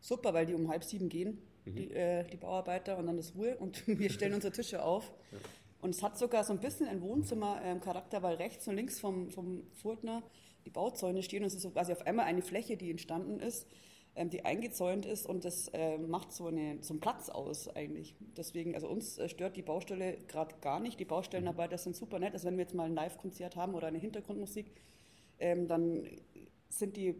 Super, 0.01 0.35
weil 0.35 0.47
die 0.47 0.55
um 0.55 0.69
halb 0.69 0.85
sieben 0.85 1.09
gehen, 1.09 1.39
mhm. 1.65 1.77
die, 1.77 1.91
äh, 1.93 2.25
die, 2.29 2.37
Bauarbeiter, 2.37 2.99
und 2.99 3.07
dann 3.07 3.19
ist 3.19 3.35
Ruhe 3.35 3.57
und 3.57 3.87
wir 3.87 4.11
stellen 4.11 4.35
unsere 4.35 4.53
Tische 4.53 4.83
auf. 4.83 5.13
Ja. 5.33 5.39
Und 5.81 5.91
es 5.91 6.03
hat 6.03 6.19
sogar 6.19 6.43
so 6.43 6.53
ein 6.53 6.61
bisschen 6.61 6.89
ein 6.89 7.01
Wohnzimmer-Charakter, 7.01 8.17
ähm, 8.17 8.23
weil 8.23 8.37
rechts 8.37 8.67
und 8.67 8.77
links 8.77 8.99
vom, 8.99 9.31
vom 9.31 9.63
Furtner 9.73 10.23
die 10.65 10.71
Bauzäune 10.71 11.23
stehen 11.23 11.43
und 11.43 11.47
es 11.47 11.55
ist 11.55 11.63
so 11.63 11.71
quasi 11.71 11.93
auf 11.93 12.07
einmal 12.07 12.27
eine 12.27 12.43
Fläche, 12.43 12.77
die 12.77 12.91
entstanden 12.91 13.41
ist, 13.41 13.67
ähm, 14.17 14.31
die 14.31 14.45
eingezäunt 14.45 15.07
ist 15.07 15.27
und 15.27 15.45
das 15.45 15.69
äh, 15.69 15.99
macht 15.99 16.33
so, 16.33 16.47
eine, 16.47 16.79
so 16.81 16.95
einen 16.95 17.01
Platz 17.01 17.29
aus 17.29 17.69
eigentlich. 17.69 18.15
Deswegen, 18.37 18.75
also 18.75 18.89
uns 18.89 19.19
äh, 19.19 19.29
stört 19.29 19.57
die 19.57 19.63
Baustelle 19.63 20.19
gerade 20.27 20.55
gar 20.61 20.81
nicht. 20.81 20.99
Die 20.99 21.05
Baustellenarbeiter 21.05 21.79
sind 21.79 21.95
super 21.95 22.19
nett. 22.19 22.33
Also 22.33 22.49
wenn 22.49 22.57
wir 22.57 22.65
jetzt 22.65 22.75
mal 22.75 22.85
ein 22.85 22.95
Live-Konzert 22.95 23.57
haben 23.57 23.75
oder 23.75 23.87
eine 23.87 23.99
Hintergrundmusik, 23.99 24.73
ähm, 25.39 25.69
dann 25.69 26.09
sind 26.69 26.97
die 26.97 27.15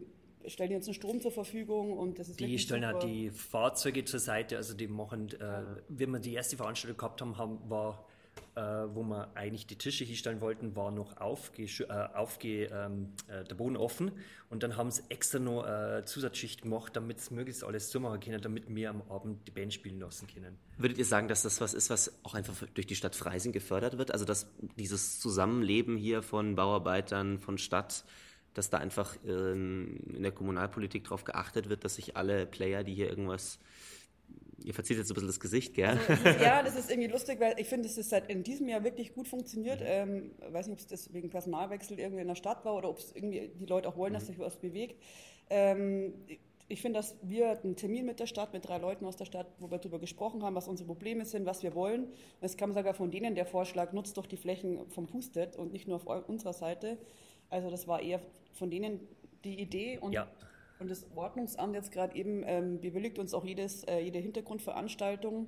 stellen 0.45 0.71
jetzt 0.71 0.87
einen 0.87 0.93
Strom 0.93 1.21
zur 1.21 1.31
Verfügung 1.31 1.97
und 1.97 2.19
das 2.19 2.29
ist 2.29 2.39
Die 2.39 2.57
stellen 2.59 2.85
auch 2.85 2.99
die 2.99 3.29
Fahrzeuge 3.31 4.05
zur 4.05 4.19
Seite, 4.19 4.57
also 4.57 4.73
die 4.73 4.87
machen, 4.87 5.29
äh, 5.39 5.63
wenn 5.89 6.11
wir 6.11 6.19
die 6.19 6.33
erste 6.33 6.57
Veranstaltung 6.57 6.97
gehabt 6.97 7.21
haben, 7.21 7.37
haben 7.37 7.59
war 7.69 8.05
äh, 8.57 8.95
wo 8.95 9.03
wir 9.03 9.29
eigentlich 9.35 9.67
die 9.67 9.77
Tische 9.77 10.03
hinstellen 10.03 10.41
wollten, 10.41 10.75
war 10.75 10.89
noch 10.89 11.17
aufge, 11.17 11.63
äh, 11.63 12.15
aufge 12.15 12.65
ähm, 12.65 13.13
äh, 13.27 13.43
der 13.43 13.53
Boden 13.53 13.77
offen 13.77 14.11
und 14.49 14.63
dann 14.63 14.75
haben 14.77 14.89
sie 14.89 15.03
extra 15.09 15.37
noch 15.37 15.65
äh, 15.65 16.03
Zusatzschicht 16.05 16.63
gemacht, 16.63 16.95
damit 16.95 17.19
es 17.19 17.29
möglichst 17.29 17.63
alles 17.63 17.91
zumachen 17.91 18.19
können, 18.19 18.41
damit 18.41 18.63
wir 18.73 18.89
am 18.89 19.03
Abend 19.09 19.47
die 19.47 19.51
Band 19.51 19.73
spielen 19.73 19.99
lassen 19.99 20.27
können. 20.27 20.57
Würdet 20.77 20.97
ihr 20.97 21.05
sagen, 21.05 21.27
dass 21.27 21.43
das 21.43 21.61
was 21.61 21.75
ist, 21.75 21.91
was 21.91 22.19
auch 22.23 22.33
einfach 22.33 22.55
durch 22.73 22.87
die 22.87 22.95
Stadt 22.95 23.15
Freising 23.15 23.51
gefördert 23.51 23.99
wird? 23.99 24.11
Also 24.11 24.25
dass 24.25 24.47
dieses 24.75 25.19
Zusammenleben 25.19 25.95
hier 25.95 26.23
von 26.23 26.55
Bauarbeitern, 26.55 27.37
von 27.37 27.59
Stadt, 27.59 28.05
dass 28.55 28.71
da 28.71 28.79
einfach 28.79 29.15
ähm, 29.23 29.99
in 30.15 30.23
der 30.23 30.31
Kommunalpolitik 30.31 31.03
darauf 31.03 31.25
geachtet 31.25 31.69
wird, 31.69 31.83
dass 31.83 31.95
sich 31.95 32.17
alle 32.17 32.47
Player, 32.47 32.83
die 32.83 32.95
hier 32.95 33.07
irgendwas 33.07 33.59
Ihr 34.63 34.73
verzieht 34.73 34.97
jetzt 34.97 35.11
ein 35.11 35.13
bisschen 35.13 35.27
das 35.27 35.39
Gesicht, 35.39 35.73
gell? 35.75 35.99
Also, 36.07 36.27
ja, 36.43 36.63
das 36.63 36.75
ist 36.75 36.89
irgendwie 36.89 37.09
lustig, 37.09 37.39
weil 37.39 37.59
ich 37.59 37.67
finde, 37.67 37.87
es 37.87 37.95
seit 37.95 38.29
in 38.29 38.43
diesem 38.43 38.67
Jahr 38.67 38.83
wirklich 38.83 39.13
gut 39.13 39.27
funktioniert. 39.27 39.81
Ich 39.81 39.87
ähm, 39.87 40.31
weiß 40.49 40.67
nicht, 40.67 40.83
ob 40.83 40.91
es 40.91 41.13
wegen 41.13 41.29
Personalwechsel 41.29 41.99
irgendwie 41.99 42.21
in 42.21 42.27
der 42.27 42.35
Stadt 42.35 42.65
war 42.65 42.75
oder 42.75 42.89
ob 42.89 42.97
es 42.97 43.11
irgendwie 43.13 43.51
die 43.59 43.65
Leute 43.65 43.87
auch 43.87 43.97
wollen, 43.97 44.13
dass 44.13 44.23
mhm. 44.23 44.27
sich 44.27 44.39
was 44.39 44.57
bewegt. 44.57 45.01
Ähm, 45.49 46.13
ich 46.69 46.81
finde, 46.81 46.99
dass 46.99 47.15
wir 47.21 47.61
einen 47.63 47.75
Termin 47.75 48.05
mit 48.05 48.19
der 48.19 48.27
Stadt, 48.27 48.51
mit 48.51 48.67
drei 48.67 48.77
Leuten 48.77 49.05
aus 49.05 49.15
der 49.15 49.25
Stadt, 49.25 49.47
wo 49.59 49.71
wir 49.71 49.77
darüber 49.77 49.99
gesprochen 49.99 50.43
haben, 50.43 50.55
was 50.55 50.67
unsere 50.67 50.87
Probleme 50.87 51.23
sind, 51.23 51.45
was 51.45 51.63
wir 51.63 51.73
wollen. 51.75 52.05
Und 52.05 52.13
es 52.41 52.57
kam 52.57 52.73
sogar 52.73 52.93
von 52.93 53.09
denen 53.09 53.35
der 53.35 53.45
Vorschlag, 53.45 53.93
nutzt 53.93 54.17
doch 54.17 54.25
die 54.25 54.37
Flächen 54.37 54.89
vom 54.89 55.07
Pustet 55.07 55.55
und 55.55 55.71
nicht 55.71 55.87
nur 55.87 55.97
auf 55.97 56.27
unserer 56.27 56.53
Seite. 56.53 56.97
Also 57.49 57.69
das 57.69 57.87
war 57.87 58.01
eher 58.01 58.19
von 58.53 58.69
denen 58.69 58.99
die 59.45 59.61
Idee. 59.61 59.97
Und 59.97 60.11
ja. 60.11 60.27
Und 60.79 60.89
das 60.91 61.05
Ordnungsamt 61.15 61.75
jetzt 61.75 61.91
gerade 61.91 62.15
eben 62.15 62.43
ähm, 62.45 62.79
bewilligt 62.79 63.17
uns 63.19 63.33
auch 63.33 63.43
jedes, 63.43 63.83
äh, 63.85 63.99
jede 63.99 64.19
Hintergrundveranstaltung. 64.19 65.47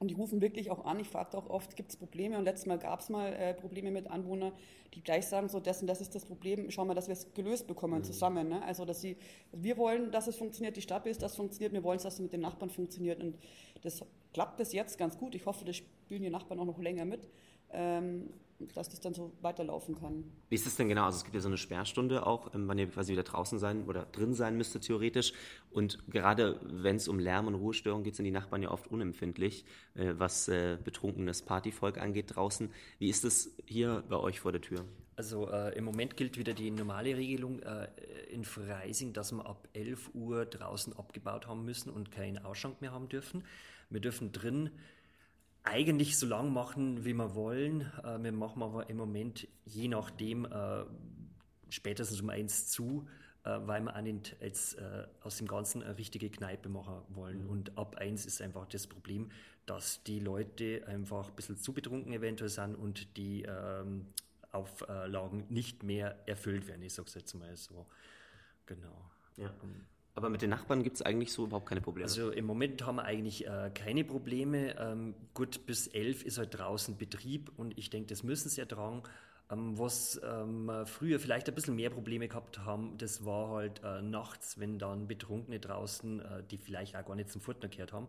Und 0.00 0.08
die 0.08 0.14
rufen 0.14 0.40
wirklich 0.42 0.70
auch 0.70 0.84
an. 0.84 0.98
Ich 0.98 1.08
frage 1.08 1.38
auch 1.38 1.48
oft, 1.48 1.76
gibt 1.76 1.90
es 1.90 1.96
Probleme? 1.96 2.36
Und 2.36 2.44
letztes 2.44 2.66
Mal 2.66 2.78
gab 2.78 3.00
es 3.00 3.08
mal 3.08 3.32
äh, 3.32 3.54
Probleme 3.54 3.90
mit 3.90 4.10
Anwohnern, 4.10 4.52
die 4.92 5.02
gleich 5.02 5.26
sagen, 5.26 5.48
so 5.48 5.60
das 5.60 5.80
und 5.80 5.86
das 5.86 6.00
ist 6.00 6.14
das 6.14 6.24
Problem, 6.24 6.70
schauen 6.70 6.88
wir, 6.88 6.94
dass 6.94 7.08
wir 7.08 7.12
es 7.12 7.32
gelöst 7.34 7.66
bekommen 7.66 8.00
mhm. 8.00 8.04
zusammen. 8.04 8.48
Ne? 8.48 8.62
Also, 8.64 8.84
dass 8.84 9.00
sie, 9.00 9.16
wir 9.52 9.76
wollen, 9.76 10.10
dass 10.10 10.26
es 10.26 10.36
funktioniert, 10.36 10.76
die 10.76 10.82
Stadt 10.82 11.04
will, 11.04 11.14
dass 11.14 11.32
es 11.32 11.36
funktioniert, 11.36 11.72
wir 11.72 11.84
wollen, 11.84 11.98
dass 11.98 12.14
es 12.14 12.20
mit 12.20 12.32
den 12.32 12.40
Nachbarn 12.40 12.70
funktioniert. 12.70 13.22
Und 13.22 13.38
das 13.82 14.04
klappt 14.32 14.56
bis 14.56 14.72
jetzt 14.72 14.98
ganz 14.98 15.16
gut. 15.16 15.34
Ich 15.34 15.46
hoffe, 15.46 15.64
das 15.64 15.76
spielen 15.76 16.22
die 16.22 16.30
Nachbarn 16.30 16.58
auch 16.58 16.66
noch 16.66 16.80
länger 16.80 17.04
mit. 17.04 17.28
Ähm, 17.72 18.30
dass 18.74 18.88
das 18.88 19.00
dann 19.00 19.14
so 19.14 19.32
weiterlaufen 19.40 19.94
kann. 19.94 20.24
Wie 20.48 20.54
ist 20.54 20.66
es 20.66 20.76
denn 20.76 20.88
genau? 20.88 21.04
Also 21.04 21.18
es 21.18 21.24
gibt 21.24 21.34
ja 21.34 21.40
so 21.40 21.48
eine 21.48 21.56
Sperrstunde 21.56 22.26
auch, 22.26 22.54
ähm, 22.54 22.68
wann 22.68 22.78
ihr 22.78 22.88
quasi 22.88 23.12
wieder 23.12 23.22
draußen 23.22 23.58
sein 23.58 23.84
oder 23.84 24.06
drin 24.06 24.34
sein 24.34 24.56
müsste 24.56 24.80
theoretisch. 24.80 25.32
Und 25.70 25.98
gerade 26.10 26.60
wenn 26.62 26.96
es 26.96 27.08
um 27.08 27.18
Lärm 27.18 27.46
und 27.46 27.54
Ruhestörung 27.54 28.02
geht, 28.02 28.16
sind 28.16 28.24
die 28.24 28.30
Nachbarn 28.30 28.62
ja 28.62 28.70
oft 28.70 28.88
unempfindlich, 28.88 29.64
äh, 29.94 30.14
was 30.16 30.48
äh, 30.48 30.78
betrunkenes 30.82 31.42
Partyvolk 31.42 31.98
angeht 31.98 32.36
draußen. 32.36 32.70
Wie 32.98 33.08
ist 33.08 33.24
es 33.24 33.56
hier 33.66 34.04
bei 34.08 34.16
euch 34.16 34.40
vor 34.40 34.52
der 34.52 34.60
Tür? 34.60 34.84
Also 35.16 35.48
äh, 35.48 35.76
im 35.76 35.84
Moment 35.84 36.16
gilt 36.16 36.38
wieder 36.38 36.54
die 36.54 36.70
normale 36.70 37.16
Regelung 37.16 37.60
äh, 37.60 37.86
in 38.30 38.44
Freising, 38.44 39.12
dass 39.12 39.32
wir 39.32 39.46
ab 39.46 39.68
11 39.72 40.10
Uhr 40.14 40.44
draußen 40.44 40.92
abgebaut 40.94 41.46
haben 41.46 41.64
müssen 41.64 41.90
und 41.90 42.10
keinen 42.10 42.38
Ausschank 42.38 42.80
mehr 42.80 42.92
haben 42.92 43.08
dürfen. 43.08 43.44
Wir 43.90 44.00
dürfen 44.00 44.32
drin 44.32 44.70
eigentlich 45.64 46.18
so 46.18 46.26
lang 46.26 46.52
machen, 46.52 47.04
wie 47.04 47.14
wir 47.14 47.34
wollen. 47.34 47.90
Äh, 48.04 48.22
wir 48.22 48.32
machen 48.32 48.62
aber 48.62 48.88
im 48.88 48.98
Moment 48.98 49.48
je 49.64 49.88
nachdem 49.88 50.44
äh, 50.44 50.84
spätestens 51.70 52.20
um 52.20 52.30
eins 52.30 52.68
zu, 52.68 53.08
äh, 53.44 53.58
weil 53.62 53.82
wir 53.82 53.96
auch 53.96 54.00
nicht 54.02 54.36
jetzt 54.40 54.78
äh, 54.78 55.06
aus 55.22 55.38
dem 55.38 55.48
Ganzen 55.48 55.82
eine 55.82 55.96
richtige 55.98 56.30
Kneipe 56.30 56.68
machen 56.68 57.02
wollen. 57.08 57.44
Mhm. 57.44 57.50
Und 57.50 57.78
ab 57.78 57.96
eins 57.96 58.26
ist 58.26 58.40
einfach 58.40 58.66
das 58.66 58.86
Problem, 58.86 59.30
dass 59.66 60.02
die 60.04 60.20
Leute 60.20 60.86
einfach 60.86 61.30
ein 61.30 61.34
bisschen 61.34 61.56
zu 61.56 61.72
betrunken 61.72 62.12
eventuell 62.12 62.50
sind 62.50 62.74
und 62.74 63.16
die 63.16 63.42
ähm, 63.42 64.06
Auflagen 64.52 65.46
nicht 65.48 65.82
mehr 65.82 66.28
erfüllt 66.28 66.68
werden. 66.68 66.82
Ich 66.82 66.94
sage 66.94 67.08
es 67.08 67.14
jetzt 67.14 67.34
mal 67.34 67.56
so. 67.56 67.86
Genau. 68.66 69.10
Ja. 69.36 69.52
Um, 69.62 69.86
aber 70.14 70.30
mit 70.30 70.42
den 70.42 70.50
Nachbarn 70.50 70.82
gibt 70.82 70.96
es 70.96 71.02
eigentlich 71.02 71.32
so 71.32 71.44
überhaupt 71.44 71.66
keine 71.66 71.80
Probleme? 71.80 72.04
Also 72.04 72.30
im 72.30 72.44
Moment 72.44 72.84
haben 72.86 72.96
wir 72.96 73.04
eigentlich 73.04 73.46
äh, 73.46 73.70
keine 73.74 74.04
Probleme. 74.04 74.76
Ähm, 74.78 75.14
gut, 75.34 75.66
bis 75.66 75.88
elf 75.88 76.24
ist 76.24 76.38
halt 76.38 76.56
draußen 76.56 76.96
Betrieb 76.96 77.50
und 77.56 77.76
ich 77.76 77.90
denke, 77.90 78.08
das 78.08 78.22
müssen 78.22 78.48
sie 78.48 78.60
ertragen. 78.60 79.02
Ähm, 79.50 79.78
was 79.78 80.20
ähm, 80.24 80.70
früher 80.86 81.18
vielleicht 81.18 81.48
ein 81.48 81.54
bisschen 81.54 81.76
mehr 81.76 81.90
Probleme 81.90 82.28
gehabt 82.28 82.60
haben, 82.60 82.96
das 82.96 83.24
war 83.24 83.50
halt 83.50 83.82
äh, 83.84 84.02
nachts, 84.02 84.58
wenn 84.58 84.78
dann 84.78 85.08
Betrunkene 85.08 85.58
draußen, 85.58 86.20
äh, 86.20 86.42
die 86.50 86.58
vielleicht 86.58 86.96
auch 86.96 87.04
gar 87.04 87.16
nicht 87.16 87.30
zum 87.30 87.40
Furtner 87.40 87.68
gehört 87.68 87.92
haben, 87.92 88.08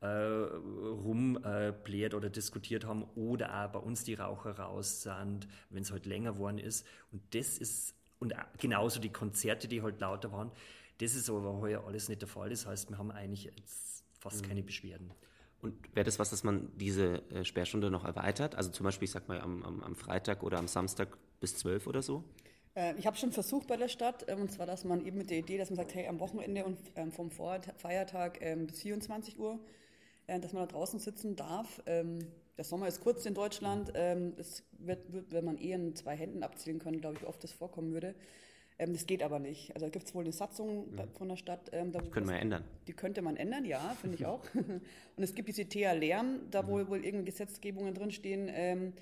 äh, 0.00 0.06
rumbläht 0.06 2.12
äh, 2.12 2.16
oder 2.16 2.28
diskutiert 2.28 2.84
haben 2.84 3.04
oder 3.14 3.64
auch 3.64 3.72
bei 3.72 3.78
uns 3.78 4.04
die 4.04 4.14
Raucher 4.14 4.58
raus 4.58 5.02
sind, 5.02 5.48
wenn 5.70 5.82
es 5.82 5.90
halt 5.90 6.06
länger 6.06 6.34
geworden 6.34 6.58
ist. 6.58 6.86
Und 7.10 7.22
das 7.34 7.58
ist, 7.58 7.94
und 8.18 8.34
genauso 8.58 9.00
die 9.00 9.10
Konzerte, 9.10 9.68
die 9.68 9.82
halt 9.82 10.00
lauter 10.00 10.32
waren, 10.32 10.52
das 10.98 11.14
ist 11.14 11.28
aber 11.28 11.58
heuer 11.58 11.84
alles 11.86 12.08
nicht 12.08 12.22
der 12.22 12.28
Fall. 12.28 12.50
Das 12.50 12.66
heißt, 12.66 12.90
wir 12.90 12.98
haben 12.98 13.10
eigentlich 13.10 13.44
jetzt 13.44 14.04
fast 14.18 14.42
mhm. 14.42 14.48
keine 14.48 14.62
Beschwerden. 14.62 15.12
Und 15.62 15.94
wäre 15.94 16.04
das 16.04 16.18
was, 16.18 16.30
dass 16.30 16.44
man 16.44 16.70
diese 16.76 17.22
äh, 17.30 17.44
Sperrstunde 17.44 17.90
noch 17.90 18.04
erweitert? 18.04 18.54
Also 18.54 18.70
zum 18.70 18.84
Beispiel, 18.84 19.06
ich 19.06 19.12
sag 19.12 19.28
mal, 19.28 19.40
am, 19.40 19.62
am, 19.62 19.82
am 19.82 19.96
Freitag 19.96 20.42
oder 20.42 20.58
am 20.58 20.68
Samstag 20.68 21.16
bis 21.40 21.56
12 21.56 21.86
oder 21.86 22.02
so? 22.02 22.24
Äh, 22.76 22.94
ich 22.98 23.06
habe 23.06 23.16
schon 23.16 23.32
versucht 23.32 23.66
bei 23.66 23.76
der 23.76 23.88
Stadt, 23.88 24.26
ähm, 24.28 24.42
und 24.42 24.52
zwar, 24.52 24.66
dass 24.66 24.84
man 24.84 25.04
eben 25.04 25.18
mit 25.18 25.30
der 25.30 25.38
Idee, 25.38 25.58
dass 25.58 25.70
man 25.70 25.76
sagt, 25.76 25.94
hey, 25.94 26.06
am 26.06 26.20
Wochenende 26.20 26.64
und 26.64 26.78
ähm, 26.94 27.10
vom 27.10 27.30
Feiertag 27.30 28.38
ähm, 28.42 28.66
bis 28.66 28.82
24 28.82 29.38
Uhr, 29.38 29.58
äh, 30.26 30.38
dass 30.38 30.52
man 30.52 30.62
da 30.62 30.72
draußen 30.72 31.00
sitzen 31.00 31.36
darf. 31.36 31.82
Der 31.86 32.64
Sommer 32.64 32.88
ist 32.88 33.02
kurz 33.02 33.26
in 33.26 33.34
Deutschland. 33.34 33.94
Es 33.94 34.64
wird, 34.78 35.12
wird, 35.12 35.30
wenn 35.30 35.44
man 35.44 35.58
eh 35.58 35.72
in 35.72 35.94
zwei 35.94 36.16
Händen 36.16 36.42
abzählen 36.42 36.78
können, 36.78 37.02
glaube 37.02 37.16
ich, 37.16 37.22
wie 37.22 37.26
oft 37.26 37.44
das 37.44 37.52
vorkommen 37.52 37.92
würde. 37.92 38.14
Ähm, 38.78 38.92
das 38.92 39.06
geht 39.06 39.22
aber 39.22 39.38
nicht. 39.38 39.74
Also 39.74 39.86
da 39.86 39.90
gibt 39.90 40.06
es 40.06 40.14
wohl 40.14 40.24
eine 40.24 40.32
Satzung 40.32 40.90
mhm. 40.90 41.08
von 41.14 41.28
der 41.28 41.36
Stadt. 41.36 41.70
Ähm, 41.72 41.92
da, 41.92 42.00
die 42.00 42.10
könnte 42.10 42.26
man 42.26 42.34
ja 42.36 42.42
ändern. 42.42 42.64
Die 42.86 42.92
könnte 42.92 43.22
man 43.22 43.36
ändern, 43.36 43.64
ja, 43.64 43.96
finde 44.00 44.16
ich 44.16 44.26
auch. 44.26 44.42
und 44.54 45.22
es 45.22 45.34
gibt 45.34 45.48
diese 45.48 45.66
TH 45.66 45.94
Lärm, 45.94 46.40
da 46.50 46.62
mhm. 46.62 46.68
wohl, 46.68 46.88
wohl 46.88 46.98
irgendeine 46.98 47.24
Gesetzgebungen 47.24 47.94
drinstehen. 47.94 48.50
Ähm, 48.52 48.92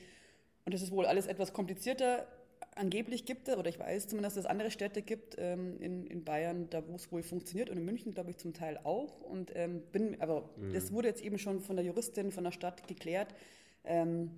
und 0.65 0.73
das 0.73 0.83
ist 0.83 0.93
wohl 0.93 1.07
alles 1.07 1.27
etwas 1.27 1.53
komplizierter. 1.53 2.27
Angeblich 2.77 3.25
gibt 3.25 3.49
es, 3.49 3.57
oder 3.57 3.69
ich 3.69 3.79
weiß 3.79 4.09
zumindest, 4.09 4.37
dass 4.37 4.45
es 4.45 4.51
andere 4.51 4.71
Städte 4.71 5.03
gibt 5.03 5.37
ähm, 5.39 5.81
in, 5.81 6.07
in 6.07 6.25
Bayern, 6.25 6.69
da 6.71 6.87
wo 6.89 6.95
es 6.95 7.11
wohl 7.13 7.23
funktioniert 7.23 7.69
und 7.69 7.77
in 7.77 7.85
München, 7.85 8.15
glaube 8.15 8.31
ich, 8.31 8.37
zum 8.37 8.53
Teil 8.53 8.79
auch. 8.85 9.21
Und 9.21 9.53
ähm, 9.55 9.83
bin, 9.93 10.21
aber 10.21 10.49
mhm. 10.57 10.73
das 10.73 10.93
wurde 10.93 11.09
jetzt 11.09 11.23
eben 11.23 11.39
schon 11.39 11.61
von 11.61 11.77
der 11.77 11.85
Juristin 11.85 12.33
von 12.33 12.45
der 12.45 12.53
Stadt 12.53 12.87
geklärt, 12.89 13.35
ähm, 13.85 14.31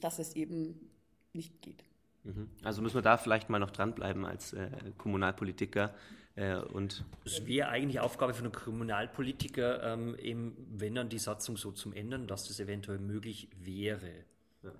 dass 0.00 0.18
es 0.18 0.34
eben 0.34 0.90
nicht 1.32 1.62
geht. 1.62 1.84
Mhm. 2.24 2.48
Also 2.62 2.82
müssen 2.82 2.96
wir 2.96 3.02
da 3.02 3.16
vielleicht 3.16 3.50
mal 3.50 3.58
noch 3.58 3.70
dranbleiben 3.70 4.24
als 4.24 4.52
äh, 4.52 4.68
Kommunalpolitiker. 4.98 5.94
Äh, 6.36 6.56
und 6.56 7.04
es 7.24 7.46
wäre 7.46 7.68
eigentlich 7.68 8.00
Aufgabe 8.00 8.34
von 8.34 8.44
einem 8.44 8.52
Kommunalpolitiker, 8.52 9.92
ähm, 9.92 10.16
eben, 10.16 10.56
wenn 10.70 10.94
dann 10.94 11.08
die 11.08 11.18
Satzung 11.18 11.56
so 11.56 11.70
zum 11.70 11.92
Ändern, 11.92 12.26
dass 12.26 12.48
das 12.48 12.58
eventuell 12.58 12.98
möglich 12.98 13.48
wäre. 13.60 14.24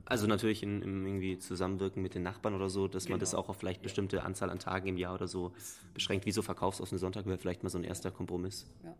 Also 0.06 0.26
natürlich 0.26 0.62
in, 0.62 0.80
in, 0.82 1.06
irgendwie 1.06 1.38
Zusammenwirken 1.38 2.02
mit 2.02 2.14
den 2.14 2.22
Nachbarn 2.22 2.54
oder 2.54 2.70
so, 2.70 2.88
dass 2.88 3.04
genau. 3.04 3.14
man 3.14 3.20
das 3.20 3.32
genau. 3.32 3.42
auch 3.42 3.48
auf 3.50 3.58
vielleicht 3.58 3.82
bestimmte 3.82 4.22
Anzahl 4.22 4.48
an 4.48 4.58
Tagen 4.58 4.88
im 4.88 4.96
Jahr 4.96 5.14
oder 5.14 5.28
so 5.28 5.52
beschränkt. 5.92 6.26
Wie 6.26 6.32
so 6.32 6.40
verkaufsoffene 6.42 6.98
Sonntag 6.98 7.26
wäre 7.26 7.36
vielleicht 7.36 7.62
mal 7.62 7.68
so 7.68 7.78
ein 7.78 7.84
erster 7.84 8.10
Kompromiss. 8.10 8.66
Ja. 8.82 8.96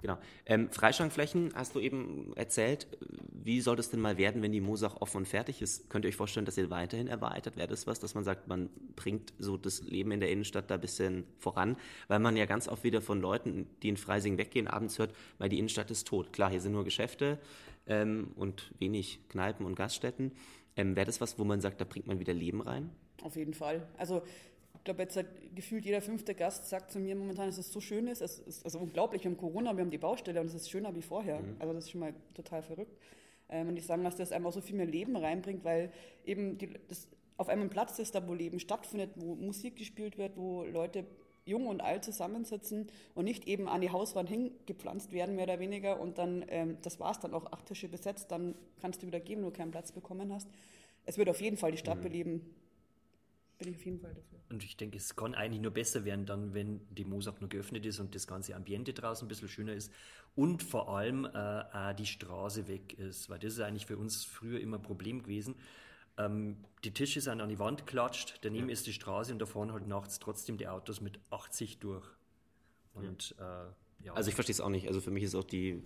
Genau. 0.00 0.18
Ähm, 0.46 0.70
Freistandflächen 0.70 1.52
hast 1.54 1.74
du 1.74 1.80
eben 1.80 2.32
erzählt. 2.36 2.86
Wie 3.32 3.60
soll 3.60 3.76
das 3.76 3.90
denn 3.90 4.00
mal 4.00 4.16
werden, 4.16 4.42
wenn 4.42 4.52
die 4.52 4.60
Mosach 4.60 4.96
offen 5.00 5.18
und 5.18 5.28
fertig 5.28 5.60
ist? 5.62 5.90
Könnt 5.90 6.04
ihr 6.04 6.08
euch 6.08 6.16
vorstellen, 6.16 6.46
dass 6.46 6.56
ihr 6.56 6.70
weiterhin 6.70 7.08
erweitert? 7.08 7.56
Wäre 7.56 7.68
das 7.68 7.86
was, 7.86 7.98
dass 7.98 8.14
man 8.14 8.24
sagt, 8.24 8.48
man 8.48 8.70
bringt 8.94 9.32
so 9.38 9.56
das 9.56 9.82
Leben 9.82 10.12
in 10.12 10.20
der 10.20 10.30
Innenstadt 10.30 10.70
da 10.70 10.74
ein 10.74 10.80
bisschen 10.80 11.24
voran? 11.38 11.76
Weil 12.06 12.20
man 12.20 12.36
ja 12.36 12.46
ganz 12.46 12.68
oft 12.68 12.84
wieder 12.84 13.00
von 13.00 13.20
Leuten, 13.20 13.66
die 13.82 13.88
in 13.88 13.96
Freising 13.96 14.38
weggehen, 14.38 14.68
abends 14.68 14.98
hört, 14.98 15.14
weil 15.38 15.48
die 15.48 15.58
Innenstadt 15.58 15.90
ist 15.90 16.06
tot. 16.06 16.32
Klar, 16.32 16.50
hier 16.50 16.60
sind 16.60 16.72
nur 16.72 16.84
Geschäfte 16.84 17.38
ähm, 17.86 18.32
und 18.36 18.72
wenig 18.78 19.20
Kneipen 19.28 19.66
und 19.66 19.74
Gaststätten. 19.74 20.32
Ähm, 20.76 20.94
Wäre 20.94 21.06
das 21.06 21.20
was, 21.20 21.38
wo 21.38 21.44
man 21.44 21.60
sagt, 21.60 21.80
da 21.80 21.84
bringt 21.84 22.06
man 22.06 22.20
wieder 22.20 22.34
Leben 22.34 22.60
rein? 22.60 22.90
Auf 23.22 23.34
jeden 23.34 23.54
Fall. 23.54 23.86
Also 23.96 24.22
glaube, 24.88 25.02
jetzt 25.02 25.18
gefühlt 25.54 25.84
jeder 25.84 26.00
fünfte 26.00 26.34
Gast 26.34 26.66
sagt 26.66 26.90
zu 26.90 26.98
mir 26.98 27.14
momentan, 27.14 27.46
dass 27.46 27.58
es 27.58 27.70
so 27.70 27.80
schön 27.80 28.06
ist. 28.06 28.22
Es 28.22 28.38
ist 28.38 28.64
also 28.64 28.78
unglaublich. 28.78 29.22
Wir 29.22 29.30
haben 29.30 29.36
Corona, 29.36 29.76
wir 29.76 29.82
haben 29.82 29.90
die 29.90 29.98
Baustelle 29.98 30.40
und 30.40 30.46
es 30.46 30.54
ist 30.54 30.70
schöner 30.70 30.94
wie 30.94 31.02
vorher. 31.02 31.40
Mhm. 31.40 31.56
Also 31.58 31.74
das 31.74 31.84
ist 31.84 31.90
schon 31.90 32.00
mal 32.00 32.14
total 32.32 32.62
verrückt. 32.62 32.96
Ähm, 33.50 33.68
und 33.68 33.76
ich 33.76 33.84
sage, 33.84 34.02
dass 34.02 34.16
das 34.16 34.32
einfach 34.32 34.52
so 34.52 34.62
viel 34.62 34.76
mehr 34.76 34.86
Leben 34.86 35.14
reinbringt, 35.14 35.62
weil 35.62 35.92
eben 36.24 36.56
die, 36.56 36.70
das 36.88 37.06
auf 37.36 37.50
einem 37.50 37.68
Platz 37.68 37.98
ist, 37.98 38.14
da 38.14 38.26
wo 38.26 38.32
Leben 38.32 38.60
stattfindet, 38.60 39.10
wo 39.16 39.34
Musik 39.34 39.76
gespielt 39.76 40.16
wird, 40.16 40.38
wo 40.38 40.64
Leute 40.64 41.04
jung 41.44 41.66
und 41.66 41.82
alt 41.82 42.02
zusammensitzen 42.02 42.86
und 43.14 43.24
nicht 43.24 43.46
eben 43.46 43.68
an 43.68 43.82
die 43.82 43.90
Hauswand 43.90 44.30
hingepflanzt 44.30 45.12
werden, 45.12 45.36
mehr 45.36 45.44
oder 45.44 45.60
weniger. 45.60 46.00
Und 46.00 46.16
dann, 46.16 46.46
ähm, 46.48 46.78
das 46.80 46.98
war 46.98 47.10
es 47.10 47.20
dann 47.20 47.34
auch, 47.34 47.52
acht 47.52 47.66
Tische 47.66 47.88
besetzt, 47.88 48.30
dann 48.30 48.54
kannst 48.80 49.02
du 49.02 49.06
wieder 49.06 49.20
gehen, 49.20 49.40
wenn 49.40 49.50
du 49.50 49.50
keinen 49.50 49.70
Platz 49.70 49.92
bekommen 49.92 50.32
hast. 50.32 50.48
Es 51.04 51.18
wird 51.18 51.28
auf 51.28 51.42
jeden 51.42 51.58
Fall 51.58 51.72
die 51.72 51.78
Stadt 51.78 51.98
mhm. 51.98 52.02
beleben. 52.02 52.54
Bin 53.58 53.68
ich 53.68 53.76
auf 53.76 53.84
jeden 53.84 54.00
Fall 54.00 54.14
dafür. 54.14 54.38
Und 54.50 54.62
ich 54.62 54.76
denke, 54.76 54.96
es 54.96 55.16
kann 55.16 55.34
eigentlich 55.34 55.60
nur 55.60 55.72
besser 55.72 56.04
werden, 56.04 56.26
dann, 56.26 56.54
wenn 56.54 56.80
die 56.90 57.04
Mosach 57.04 57.40
nur 57.40 57.48
geöffnet 57.48 57.84
ist 57.86 57.98
und 57.98 58.14
das 58.14 58.26
ganze 58.26 58.54
Ambiente 58.54 58.92
draußen 58.92 59.26
ein 59.26 59.28
bisschen 59.28 59.48
schöner 59.48 59.74
ist 59.74 59.92
und 60.36 60.62
vor 60.62 60.96
allem 60.96 61.24
äh, 61.24 61.28
auch 61.28 61.92
die 61.94 62.06
Straße 62.06 62.68
weg 62.68 62.98
ist, 62.98 63.28
weil 63.28 63.38
das 63.38 63.54
ist 63.54 63.60
eigentlich 63.60 63.86
für 63.86 63.98
uns 63.98 64.24
früher 64.24 64.60
immer 64.60 64.78
ein 64.78 64.82
Problem 64.82 65.22
gewesen 65.22 65.56
ähm, 66.18 66.56
die 66.84 66.92
Tische 66.92 67.20
sind 67.20 67.40
an 67.40 67.48
die 67.48 67.58
Wand 67.58 67.86
geklatscht, 67.86 68.38
daneben 68.42 68.68
ja. 68.68 68.72
ist 68.72 68.86
die 68.86 68.92
Straße 68.92 69.32
und 69.32 69.38
da 69.38 69.46
fahren 69.46 69.72
halt 69.72 69.86
nachts 69.86 70.18
trotzdem 70.18 70.58
die 70.58 70.68
Autos 70.68 71.00
mit 71.00 71.20
80 71.30 71.78
durch. 71.78 72.06
Und, 72.94 73.36
ja. 73.38 73.66
Äh, 73.66 74.06
ja. 74.06 74.14
Also 74.14 74.28
ich 74.28 74.34
verstehe 74.34 74.52
es 74.52 74.60
auch 74.60 74.68
nicht. 74.68 74.88
Also 74.88 75.00
für 75.00 75.10
mich 75.10 75.22
ist 75.22 75.34
auch 75.34 75.44
die, 75.44 75.82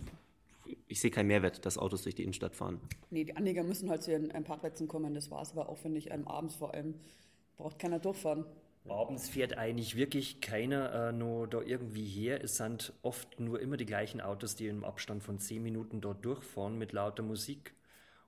ich 0.87 0.99
sehe 0.99 1.11
keinen 1.11 1.27
Mehrwert, 1.27 1.65
dass 1.65 1.77
Autos 1.77 2.03
durch 2.03 2.15
die 2.15 2.23
Innenstadt 2.23 2.55
fahren. 2.55 2.81
Nee, 3.11 3.23
die 3.25 3.35
Anleger 3.35 3.63
müssen 3.63 3.89
halt 3.89 4.03
zu 4.03 4.11
ihren 4.11 4.29
Parkplätzen 4.43 4.87
kommen, 4.87 5.13
das 5.13 5.29
war 5.29 5.41
es 5.41 5.51
aber 5.51 5.69
aufwendig, 5.69 6.09
ähm, 6.09 6.27
abends 6.27 6.55
vor 6.55 6.73
allem 6.73 6.95
braucht 7.57 7.79
keiner 7.79 7.99
durchfahren. 7.99 8.45
Abends 8.89 9.29
fährt 9.29 9.57
eigentlich 9.57 9.95
wirklich 9.95 10.41
keiner 10.41 11.09
äh, 11.09 11.11
nur 11.13 11.47
da 11.47 11.61
irgendwie 11.61 12.05
her. 12.05 12.43
Es 12.43 12.57
sind 12.57 12.91
oft 13.01 13.39
nur 13.39 13.61
immer 13.61 13.77
die 13.77 13.85
gleichen 13.85 14.19
Autos, 14.19 14.55
die 14.55 14.67
im 14.67 14.83
Abstand 14.83 15.23
von 15.23 15.39
10 15.39 15.63
Minuten 15.63 16.01
dort 16.01 16.25
durchfahren 16.25 16.77
mit 16.77 16.91
lauter 16.91 17.23
Musik. 17.23 17.73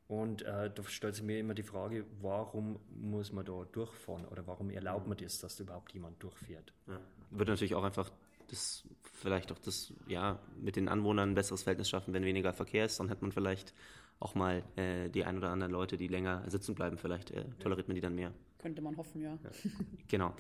Und 0.07 0.43
äh, 0.43 0.69
da 0.73 0.83
stellt 0.83 1.15
sich 1.15 1.23
mir 1.23 1.39
immer 1.39 1.55
die 1.55 1.63
Frage, 1.63 2.05
warum 2.21 2.79
muss 2.89 3.33
man 3.33 3.43
da 3.43 3.65
durchfahren 3.71 4.25
oder 4.25 4.45
warum 4.45 4.69
erlaubt 4.69 5.07
man 5.07 5.17
das, 5.17 5.39
dass 5.39 5.57
da 5.57 5.63
überhaupt 5.63 5.93
jemand 5.93 6.21
durchfährt? 6.21 6.73
Ja. 6.87 6.99
Wird 7.31 7.49
natürlich 7.49 7.75
auch 7.75 7.83
einfach 7.83 8.11
das, 8.47 8.83
vielleicht 9.13 9.51
auch 9.51 9.57
das, 9.57 9.93
ja, 10.07 10.39
mit 10.61 10.75
den 10.75 10.87
Anwohnern 10.87 11.31
ein 11.31 11.35
besseres 11.35 11.63
Verhältnis 11.63 11.89
schaffen, 11.89 12.13
wenn 12.13 12.23
weniger 12.23 12.53
Verkehr 12.53 12.85
ist, 12.85 12.99
dann 12.99 13.09
hat 13.09 13.23
man 13.23 13.31
vielleicht 13.31 13.73
auch 14.19 14.35
mal 14.35 14.63
äh, 14.75 15.09
die 15.09 15.25
ein 15.25 15.37
oder 15.37 15.49
anderen 15.49 15.71
Leute, 15.71 15.97
die 15.97 16.07
länger 16.07 16.43
sitzen 16.49 16.75
bleiben, 16.75 16.97
vielleicht 16.97 17.31
äh, 17.31 17.45
toleriert 17.59 17.87
man 17.87 17.95
die 17.95 18.01
dann 18.01 18.15
mehr. 18.15 18.33
Könnte 18.59 18.81
man 18.81 18.97
hoffen, 18.97 19.21
ja. 19.21 19.37
ja. 19.43 19.49
Genau. 20.07 20.33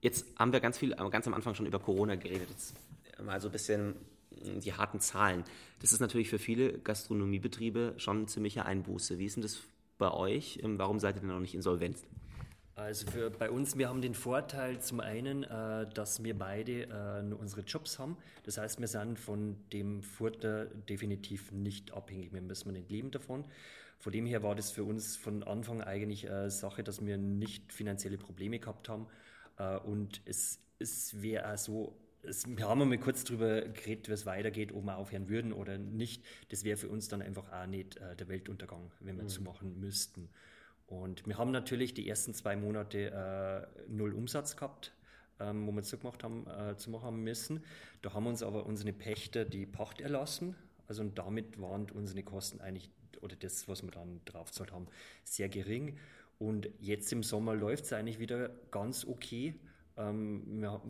Jetzt 0.00 0.26
haben 0.38 0.52
wir 0.52 0.60
ganz 0.60 0.78
viel, 0.78 0.90
ganz 1.10 1.26
am 1.26 1.34
Anfang 1.34 1.54
schon 1.54 1.66
über 1.66 1.80
Corona 1.80 2.14
geredet. 2.14 2.48
Jetzt 2.48 2.76
mal 3.20 3.40
so 3.40 3.48
ein 3.48 3.52
bisschen 3.52 3.94
die 4.30 4.72
harten 4.72 5.00
Zahlen. 5.00 5.44
Das 5.80 5.92
ist 5.92 6.00
natürlich 6.00 6.28
für 6.28 6.38
viele 6.38 6.78
Gastronomiebetriebe 6.78 7.94
schon 7.96 8.22
ein 8.22 8.28
ziemlicher 8.28 8.66
Einbuße. 8.66 9.18
Wie 9.18 9.26
ist 9.26 9.36
denn 9.36 9.42
das 9.42 9.60
bei 9.98 10.10
euch? 10.12 10.60
Ähm, 10.62 10.78
warum 10.78 10.98
seid 11.00 11.16
ihr 11.16 11.20
denn 11.20 11.30
noch 11.30 11.40
nicht 11.40 11.54
insolvent? 11.54 11.98
Also 12.78 13.10
für, 13.10 13.28
bei 13.28 13.50
uns, 13.50 13.76
wir 13.76 13.88
haben 13.88 14.00
den 14.00 14.14
Vorteil 14.14 14.80
zum 14.80 15.00
einen, 15.00 15.42
äh, 15.42 15.86
dass 15.94 16.22
wir 16.22 16.38
beide 16.38 16.84
äh, 16.84 17.34
unsere 17.34 17.62
Jobs 17.62 17.98
haben. 17.98 18.16
Das 18.44 18.56
heißt, 18.56 18.78
wir 18.78 18.86
sind 18.86 19.18
von 19.18 19.56
dem 19.72 20.00
Furter 20.00 20.66
definitiv 20.66 21.50
nicht 21.50 21.92
abhängig. 21.92 22.32
Wir 22.32 22.40
müssen 22.40 22.72
nicht 22.72 22.88
leben 22.88 23.10
davon. 23.10 23.44
Von 23.98 24.12
dem 24.12 24.26
her 24.26 24.44
war 24.44 24.54
das 24.54 24.70
für 24.70 24.84
uns 24.84 25.16
von 25.16 25.42
Anfang 25.42 25.82
eigentlich 25.82 26.30
eine 26.30 26.52
Sache, 26.52 26.84
dass 26.84 27.04
wir 27.04 27.18
nicht 27.18 27.72
finanzielle 27.72 28.16
Probleme 28.16 28.60
gehabt 28.60 28.88
haben. 28.88 29.08
Äh, 29.58 29.78
und 29.78 30.22
es, 30.24 30.60
es 30.78 31.20
wäre 31.20 31.52
auch 31.52 31.58
so 31.58 31.98
es, 32.22 32.46
wir 32.46 32.68
haben 32.68 32.88
mal 32.88 32.98
kurz 32.98 33.24
darüber 33.24 33.60
geredet, 33.62 34.08
wie 34.08 34.12
es 34.12 34.24
weitergeht, 34.24 34.72
ob 34.72 34.84
wir 34.84 34.96
aufhören 34.96 35.28
würden 35.28 35.52
oder 35.52 35.78
nicht. 35.78 36.24
Das 36.50 36.62
wäre 36.62 36.76
für 36.76 36.88
uns 36.88 37.08
dann 37.08 37.22
einfach 37.22 37.50
auch 37.52 37.66
nicht 37.66 37.96
äh, 37.96 38.14
der 38.14 38.28
Weltuntergang, 38.28 38.92
wenn 39.00 39.16
wir 39.16 39.24
mhm. 39.24 39.28
zu 39.28 39.42
machen 39.42 39.80
müssten. 39.80 40.28
Und 40.88 41.26
wir 41.26 41.36
haben 41.36 41.50
natürlich 41.50 41.92
die 41.92 42.08
ersten 42.08 42.32
zwei 42.32 42.56
Monate 42.56 43.10
äh, 43.10 43.90
null 43.90 44.14
Umsatz 44.14 44.56
gehabt, 44.56 44.94
ähm, 45.38 45.66
wo 45.66 45.72
wir 45.72 45.82
zugemacht 45.82 46.24
haben, 46.24 46.46
äh, 46.46 46.76
zu 46.76 46.90
machen 46.90 47.22
müssen. 47.22 47.62
Da 48.00 48.14
haben 48.14 48.26
uns 48.26 48.42
aber 48.42 48.64
unsere 48.64 48.94
Pächter 48.94 49.44
die 49.44 49.66
Pacht 49.66 50.00
erlassen. 50.00 50.54
Also 50.86 51.02
und 51.02 51.18
damit 51.18 51.60
waren 51.60 51.90
unsere 51.90 52.22
Kosten 52.22 52.62
eigentlich, 52.62 52.90
oder 53.20 53.36
das, 53.36 53.68
was 53.68 53.82
wir 53.82 53.90
dann 53.90 54.22
draufzahlt 54.24 54.72
haben, 54.72 54.86
sehr 55.24 55.50
gering. 55.50 55.98
Und 56.38 56.70
jetzt 56.80 57.12
im 57.12 57.22
Sommer 57.22 57.54
läuft 57.54 57.84
es 57.84 57.92
eigentlich 57.92 58.18
wieder 58.18 58.48
ganz 58.70 59.04
okay. 59.04 59.54
Ähm, 59.98 60.42
wir 60.62 60.80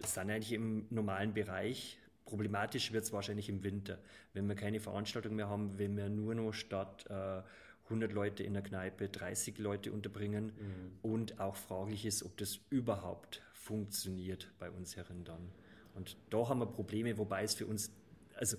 sind 0.00 0.30
eigentlich 0.30 0.52
im 0.52 0.86
normalen 0.90 1.32
Bereich. 1.32 1.98
Problematisch 2.26 2.92
wird 2.92 3.04
es 3.04 3.12
wahrscheinlich 3.14 3.48
im 3.48 3.64
Winter, 3.64 3.98
wenn 4.34 4.46
wir 4.48 4.54
keine 4.54 4.80
Veranstaltung 4.80 5.34
mehr 5.34 5.48
haben, 5.48 5.78
wenn 5.78 5.96
wir 5.96 6.10
nur 6.10 6.34
noch 6.34 6.52
statt 6.52 7.06
äh, 7.08 7.42
100 7.84 8.12
Leute 8.12 8.42
in 8.42 8.54
der 8.54 8.62
Kneipe 8.62 9.08
30 9.08 9.58
Leute 9.58 9.92
unterbringen 9.92 10.46
mhm. 10.46 10.98
und 11.02 11.40
auch 11.40 11.56
fraglich 11.56 12.06
ist, 12.06 12.22
ob 12.24 12.36
das 12.36 12.60
überhaupt 12.70 13.42
funktioniert 13.52 14.50
bei 14.58 14.70
uns 14.70 14.96
herin 14.96 15.24
dann. 15.24 15.50
Und 15.94 16.16
da 16.30 16.48
haben 16.48 16.60
wir 16.60 16.66
Probleme, 16.66 17.16
wobei 17.18 17.44
es 17.44 17.54
für 17.54 17.66
uns, 17.66 17.92
also 18.36 18.56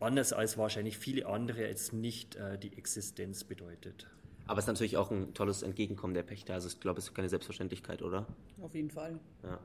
anders 0.00 0.32
als 0.32 0.58
wahrscheinlich 0.58 0.98
viele 0.98 1.26
andere, 1.26 1.62
jetzt 1.62 1.92
nicht 1.92 2.36
äh, 2.36 2.58
die 2.58 2.76
Existenz 2.76 3.44
bedeutet. 3.44 4.08
Aber 4.46 4.58
es 4.58 4.64
ist 4.64 4.68
natürlich 4.68 4.96
auch 4.96 5.10
ein 5.10 5.34
tolles 5.34 5.62
Entgegenkommen 5.62 6.14
der 6.14 6.24
Pächter. 6.24 6.54
Also 6.54 6.68
ich 6.68 6.80
glaube, 6.80 6.98
es 6.98 7.06
ist 7.06 7.14
keine 7.14 7.28
Selbstverständlichkeit, 7.28 8.02
oder? 8.02 8.26
Auf 8.60 8.74
jeden 8.74 8.90
Fall. 8.90 9.20
Ja. 9.44 9.60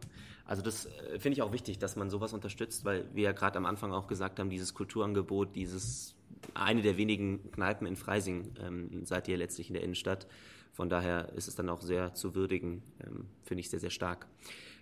Also 0.46 0.62
das 0.62 0.86
äh, 0.86 1.20
finde 1.20 1.34
ich 1.34 1.42
auch 1.42 1.52
wichtig, 1.52 1.80
dass 1.80 1.96
man 1.96 2.10
sowas 2.10 2.34
unterstützt, 2.34 2.86
weil 2.86 3.06
wir 3.14 3.24
ja 3.24 3.32
gerade 3.32 3.58
am 3.58 3.66
Anfang 3.66 3.92
auch 3.92 4.08
gesagt 4.08 4.40
haben, 4.40 4.50
dieses 4.50 4.74
Kulturangebot, 4.74 5.56
dieses 5.56 6.16
eine 6.54 6.82
der 6.82 6.98
wenigen 6.98 7.52
Kneipen 7.52 7.88
in 7.88 7.96
Freising 7.96 8.54
ähm, 8.64 9.06
seid 9.06 9.28
ihr 9.28 9.38
letztlich 9.38 9.70
in 9.70 9.74
der 9.74 9.84
Innenstadt. 9.84 10.28
Von 10.74 10.90
daher 10.90 11.34
ist 11.34 11.48
es 11.48 11.56
dann 11.56 11.70
auch 11.70 11.82
sehr 11.82 12.14
zu 12.14 12.36
würdigen, 12.36 12.84
ähm, 13.06 13.26
finde 13.44 13.62
ich 13.62 13.70
sehr, 13.70 13.80
sehr 13.80 13.90
stark. 13.90 14.28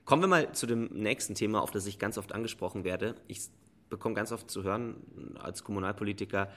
Kommen 0.04 0.22
wir 0.22 0.28
mal 0.28 0.52
zu 0.52 0.68
dem 0.68 0.86
nächsten 0.94 1.36
Thema, 1.36 1.62
auf 1.62 1.72
das 1.72 1.88
ich 1.88 1.98
ganz 2.00 2.18
oft 2.18 2.34
angesprochen 2.34 2.84
werde. 2.84 3.16
Ich 3.28 3.42
bekomme 3.90 4.16
ganz 4.16 4.32
oft 4.32 4.50
zu 4.50 4.64
hören 4.64 4.98
als 5.40 5.64
Kommunalpolitiker, 5.64 6.50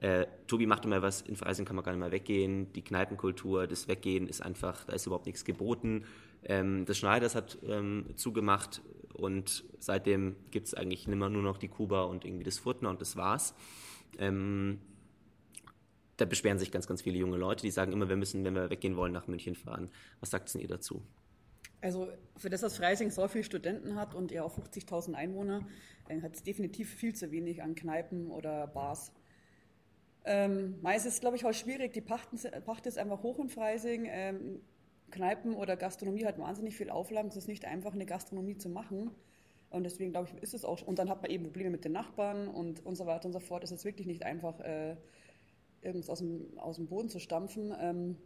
äh, 0.00 0.26
Tobi 0.46 0.66
macht 0.66 0.84
immer 0.84 1.00
was, 1.00 1.22
in 1.22 1.36
Freising 1.36 1.64
kann 1.64 1.76
man 1.76 1.84
gar 1.84 1.92
nicht 1.92 2.00
mehr 2.00 2.12
weggehen, 2.12 2.72
die 2.74 2.82
Kneipenkultur, 2.82 3.66
das 3.66 3.88
Weggehen 3.88 4.28
ist 4.28 4.42
einfach, 4.42 4.84
da 4.84 4.92
ist 4.92 5.06
überhaupt 5.06 5.26
nichts 5.26 5.44
geboten. 5.44 6.04
Ähm, 6.44 6.84
das 6.84 6.98
Schneiders 6.98 7.34
hat 7.34 7.58
ähm, 7.66 8.06
zugemacht 8.14 8.82
und 9.14 9.64
seitdem 9.78 10.36
gibt 10.50 10.66
es 10.66 10.74
eigentlich 10.74 11.08
nimmer 11.08 11.30
nur 11.30 11.42
noch 11.42 11.56
die 11.56 11.68
Kuba 11.68 12.02
und 12.04 12.24
irgendwie 12.24 12.44
das 12.44 12.58
Furtner 12.58 12.90
und 12.90 13.00
das 13.00 13.16
war's. 13.16 13.54
Ähm, 14.18 14.80
da 16.16 16.24
beschweren 16.24 16.58
sich 16.58 16.72
ganz, 16.72 16.86
ganz 16.86 17.02
viele 17.02 17.18
junge 17.18 17.36
Leute, 17.36 17.62
die 17.62 17.70
sagen 17.70 17.92
immer, 17.92 18.08
wir 18.08 18.16
müssen, 18.16 18.44
wenn 18.44 18.54
wir 18.54 18.70
weggehen 18.70 18.96
wollen, 18.96 19.12
nach 19.12 19.26
München 19.26 19.54
fahren. 19.54 19.90
Was 20.20 20.30
sagt 20.30 20.52
denn 20.54 20.62
ihr 20.62 20.68
dazu? 20.68 21.02
Also 21.80 22.08
für 22.36 22.48
das, 22.48 22.62
dass 22.62 22.76
Freising 22.76 23.10
so 23.10 23.28
viele 23.28 23.44
Studenten 23.44 23.96
hat 23.96 24.14
und 24.14 24.30
ja 24.32 24.42
auch 24.42 24.56
50.000 24.58 25.14
Einwohner, 25.14 25.66
hat 26.22 26.34
es 26.34 26.42
definitiv 26.42 26.94
viel 26.94 27.14
zu 27.14 27.30
wenig 27.30 27.62
an 27.62 27.74
Kneipen 27.74 28.30
oder 28.30 28.66
Bars. 28.66 29.12
Ähm, 30.24 30.80
meist 30.80 31.06
ist 31.06 31.20
glaube 31.20 31.36
ich, 31.36 31.44
auch 31.44 31.52
schwierig. 31.52 31.92
Die 31.92 32.00
Pachten, 32.00 32.38
Pacht 32.64 32.86
ist 32.86 32.98
einfach 32.98 33.22
hoch 33.22 33.38
in 33.38 33.48
Freising. 33.48 34.06
Ähm, 34.08 34.60
Kneipen 35.10 35.54
oder 35.54 35.76
Gastronomie 35.76 36.24
hat 36.24 36.38
wahnsinnig 36.38 36.76
viel 36.76 36.90
Auflagen. 36.90 37.28
Es 37.28 37.36
ist 37.36 37.48
nicht 37.48 37.64
einfach, 37.64 37.92
eine 37.92 38.06
Gastronomie 38.06 38.56
zu 38.56 38.68
machen. 38.68 39.10
Und 39.70 39.84
deswegen, 39.84 40.12
glaube 40.12 40.28
ich, 40.28 40.42
ist 40.42 40.54
es 40.54 40.64
auch. 40.64 40.80
Und 40.82 40.98
dann 40.98 41.08
hat 41.08 41.22
man 41.22 41.30
eben 41.30 41.44
Probleme 41.44 41.70
mit 41.70 41.84
den 41.84 41.92
Nachbarn 41.92 42.48
und, 42.48 42.84
und 42.86 42.96
so 42.96 43.06
weiter 43.06 43.26
und 43.26 43.32
so 43.32 43.40
fort. 43.40 43.64
Es 43.64 43.72
ist 43.72 43.84
wirklich 43.84 44.06
nicht 44.06 44.24
einfach, 44.24 44.60
äh, 44.60 44.96
irgendwas 45.82 46.10
aus 46.10 46.18
dem, 46.18 46.58
aus 46.58 46.76
dem 46.76 46.86
Boden 46.86 47.08
zu 47.08 47.18
stampfen. 47.18 47.74
Ähm, 47.80 48.16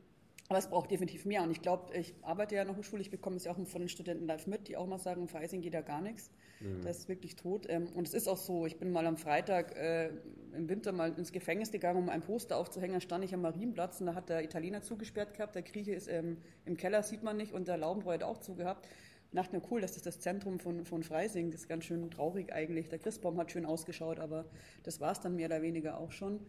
Aber 0.48 0.58
es 0.58 0.68
braucht 0.68 0.90
definitiv 0.90 1.24
mehr. 1.24 1.42
Und 1.42 1.50
ich 1.50 1.62
glaube, 1.62 1.96
ich 1.96 2.14
arbeite 2.22 2.56
ja 2.56 2.64
noch 2.64 2.76
in 2.76 2.82
Schule, 2.82 3.02
ich 3.02 3.10
bekomme 3.10 3.36
es 3.36 3.44
ja 3.44 3.52
auch 3.52 3.66
von 3.66 3.80
den 3.80 3.88
Studenten 3.88 4.26
live 4.26 4.46
mit, 4.46 4.68
die 4.68 4.76
auch 4.76 4.86
mal 4.86 4.98
sagen, 4.98 5.22
in 5.22 5.28
Freising 5.28 5.60
geht 5.60 5.74
ja 5.74 5.80
gar 5.80 6.00
nichts. 6.00 6.30
Mhm. 6.60 6.82
Das 6.82 6.98
ist 6.98 7.08
wirklich 7.08 7.36
tot. 7.36 7.66
Ähm, 7.68 7.88
und 7.94 8.06
es 8.06 8.14
ist 8.14 8.28
auch 8.28 8.36
so, 8.36 8.66
ich 8.66 8.78
bin 8.78 8.90
mal 8.90 9.06
am 9.06 9.16
Freitag 9.16 9.76
äh, 9.76 10.10
im 10.52 10.68
Winter 10.68 10.92
mal 10.92 11.12
ins 11.16 11.30
Gefängnis 11.30 11.70
gegangen, 11.70 11.98
um 11.98 12.08
ein 12.08 12.20
Poster 12.22 12.56
aufzuhängen. 12.56 12.94
Da 12.94 13.00
stand 13.00 13.24
ich 13.24 13.32
am 13.32 13.42
Marienplatz 13.42 14.00
und 14.00 14.06
da 14.06 14.14
hat 14.14 14.28
der 14.28 14.42
Italiener 14.42 14.82
zugesperrt 14.82 15.34
gehabt. 15.34 15.54
Der 15.54 15.62
Grieche 15.62 15.94
ist 15.94 16.08
ähm, 16.08 16.38
im 16.64 16.76
Keller, 16.76 17.02
sieht 17.02 17.22
man 17.22 17.36
nicht, 17.36 17.52
und 17.52 17.68
der 17.68 17.76
Laubenbräu 17.76 18.14
hat 18.14 18.24
auch 18.24 18.38
zugehabt. 18.38 18.88
Ich 19.32 19.36
dachte 19.36 19.56
mir, 19.56 19.62
cool, 19.70 19.80
das 19.80 19.96
ist 19.96 20.06
das 20.06 20.18
Zentrum 20.18 20.58
von, 20.58 20.84
von 20.84 21.04
Freising. 21.04 21.52
Das 21.52 21.62
ist 21.62 21.68
ganz 21.68 21.84
schön 21.84 22.10
traurig 22.10 22.52
eigentlich. 22.52 22.88
Der 22.88 22.98
Christbaum 22.98 23.38
hat 23.38 23.52
schön 23.52 23.64
ausgeschaut, 23.64 24.18
aber 24.18 24.44
das 24.82 25.00
war 25.00 25.12
es 25.12 25.20
dann 25.20 25.36
mehr 25.36 25.46
oder 25.46 25.62
weniger 25.62 25.98
auch 25.98 26.10
schon. 26.10 26.40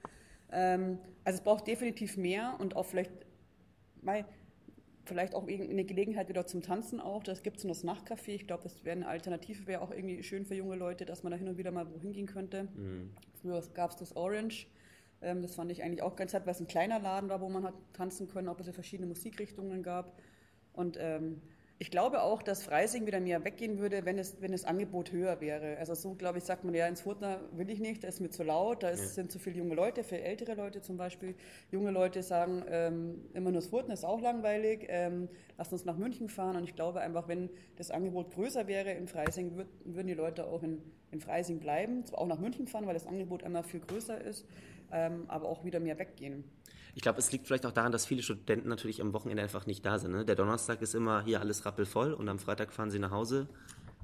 Ähm, 0.52 0.98
also 1.24 1.38
es 1.38 1.44
braucht 1.44 1.68
definitiv 1.68 2.18
mehr 2.18 2.56
und 2.60 2.76
auch 2.76 2.86
vielleicht, 2.86 3.12
weil 4.02 4.26
vielleicht 5.06 5.36
auch 5.36 5.48
eine 5.48 5.84
Gelegenheit 5.84 6.30
wieder 6.30 6.48
zum 6.48 6.62
Tanzen 6.62 7.00
auch. 7.00 7.24
Das 7.24 7.44
gibt 7.44 7.58
es 7.58 7.64
noch 7.66 7.74
das 7.74 7.84
Nachtcafé. 7.84 8.30
Ich 8.30 8.48
glaube, 8.48 8.64
das 8.64 8.84
wäre 8.84 8.96
eine 8.96 9.08
Alternative, 9.08 9.68
wäre 9.68 9.82
auch 9.82 9.92
irgendwie 9.92 10.24
schön 10.24 10.46
für 10.46 10.56
junge 10.56 10.76
Leute, 10.76 11.06
dass 11.06 11.22
man 11.22 11.32
da 11.32 11.38
hin 11.38 11.48
und 11.48 11.58
wieder 11.58 11.72
mal 11.72 11.92
wohin 11.92 12.14
gehen 12.14 12.26
könnte. 12.26 12.64
Mhm. 12.64 13.12
Früher 13.42 13.62
gab 13.74 13.92
es 13.92 13.98
das 13.98 14.16
Orange. 14.16 14.68
Ähm, 15.22 15.42
das 15.42 15.56
fand 15.56 15.72
ich 15.72 15.84
eigentlich 15.84 16.02
auch 16.02 16.16
ganz 16.16 16.34
nett, 16.34 16.46
weil 16.46 16.54
es 16.54 16.60
ein 16.60 16.68
kleiner 16.68 17.00
Laden 17.00 17.30
war, 17.30 17.42
wo 17.42 17.50
man 17.50 17.64
hat 17.64 17.76
tanzen 17.94 18.28
können, 18.28 18.48
ob 18.48 18.60
es 18.60 18.68
ja 18.68 18.74
verschiedene 18.74 19.08
Musikrichtungen 19.08 19.84
gab. 19.84 20.20
Und 20.74 20.98
ähm, 21.00 21.42
ich 21.82 21.90
glaube 21.90 22.22
auch, 22.22 22.44
dass 22.44 22.62
Freising 22.62 23.08
wieder 23.08 23.20
mehr 23.20 23.44
weggehen 23.44 23.80
würde, 23.80 24.06
wenn, 24.06 24.20
es, 24.20 24.40
wenn 24.40 24.52
das 24.52 24.66
Angebot 24.66 25.12
höher 25.12 25.42
wäre. 25.42 25.78
Also 25.80 25.96
so, 25.96 26.14
glaube 26.14 26.38
ich, 26.38 26.44
sagt 26.44 26.64
man, 26.64 26.76
ja, 26.76 26.86
ins 26.86 27.02
Furtner 27.02 27.40
will 27.54 27.72
ich 27.72 27.80
nicht, 27.80 28.04
da 28.04 28.08
ist 28.08 28.22
mir 28.22 28.30
zu 28.30 28.44
laut, 28.44 28.84
da 28.84 28.90
ist, 28.90 29.02
ja. 29.02 29.08
sind 29.08 29.32
zu 29.32 29.40
viele 29.40 29.58
junge 29.58 29.74
Leute, 29.74 30.04
für 30.04 30.22
ältere 30.22 30.54
Leute 30.54 30.82
zum 30.82 30.98
Beispiel. 30.98 31.34
Junge 31.72 31.90
Leute 31.90 32.22
sagen, 32.22 32.64
ähm, 32.70 33.26
immer 33.34 33.50
nur 33.50 33.62
das 33.62 33.70
Furtner 33.70 33.96
ist 33.96 34.06
auch 34.06 34.22
langweilig, 34.22 34.86
ähm, 34.90 35.28
lass 35.58 35.74
uns 35.74 35.84
nach 35.84 35.98
München 35.98 36.30
fahren. 36.30 36.56
Und 36.56 36.66
ich 36.66 36.76
glaube 36.76 37.02
einfach, 37.02 37.28
wenn 37.28 37.50
das 37.78 37.90
Angebot 37.90 38.30
größer 38.30 38.68
wäre 38.68 38.92
in 38.92 39.08
Freising, 39.08 39.56
würd, 39.56 39.68
würden 39.84 40.08
die 40.08 40.14
Leute 40.14 40.46
auch 40.46 40.62
in, 40.62 40.84
in 41.10 41.20
Freising 41.20 41.60
bleiben, 41.60 42.06
zwar 42.06 42.20
auch 42.20 42.28
nach 42.28 42.40
München 42.40 42.68
fahren, 42.68 42.86
weil 42.86 42.94
das 42.94 43.08
Angebot 43.08 43.42
einmal 43.42 43.64
viel 43.64 43.80
größer 43.80 44.22
ist, 44.22 44.46
ähm, 44.92 45.26
aber 45.30 45.50
auch 45.50 45.66
wieder 45.66 45.80
mehr 45.80 45.98
weggehen. 45.98 46.44
Ich 46.94 47.02
glaube, 47.02 47.20
es 47.20 47.32
liegt 47.32 47.48
vielleicht 47.48 47.66
auch 47.66 47.72
daran, 47.72 47.92
dass 47.92 48.06
viele 48.06 48.22
Studenten 48.22 48.68
natürlich 48.68 49.02
am 49.02 49.14
Wochenende 49.14 49.44
einfach 49.44 49.66
nicht 49.66 49.86
da 49.86 49.98
sind. 50.00 50.12
Ne? 50.12 50.26
Der 50.26 50.36
Donnerstag 50.36 50.82
ist 50.82 50.94
immer 50.94 51.24
hier 51.24 51.40
alles 51.40 51.66
rappelvoll 51.66 52.14
und 52.14 52.28
am 52.28 52.40
Freitag 52.40 52.74
fahren 52.74 52.92
sie 52.92 53.00
nach 53.00 53.12
Hause. 53.12 53.48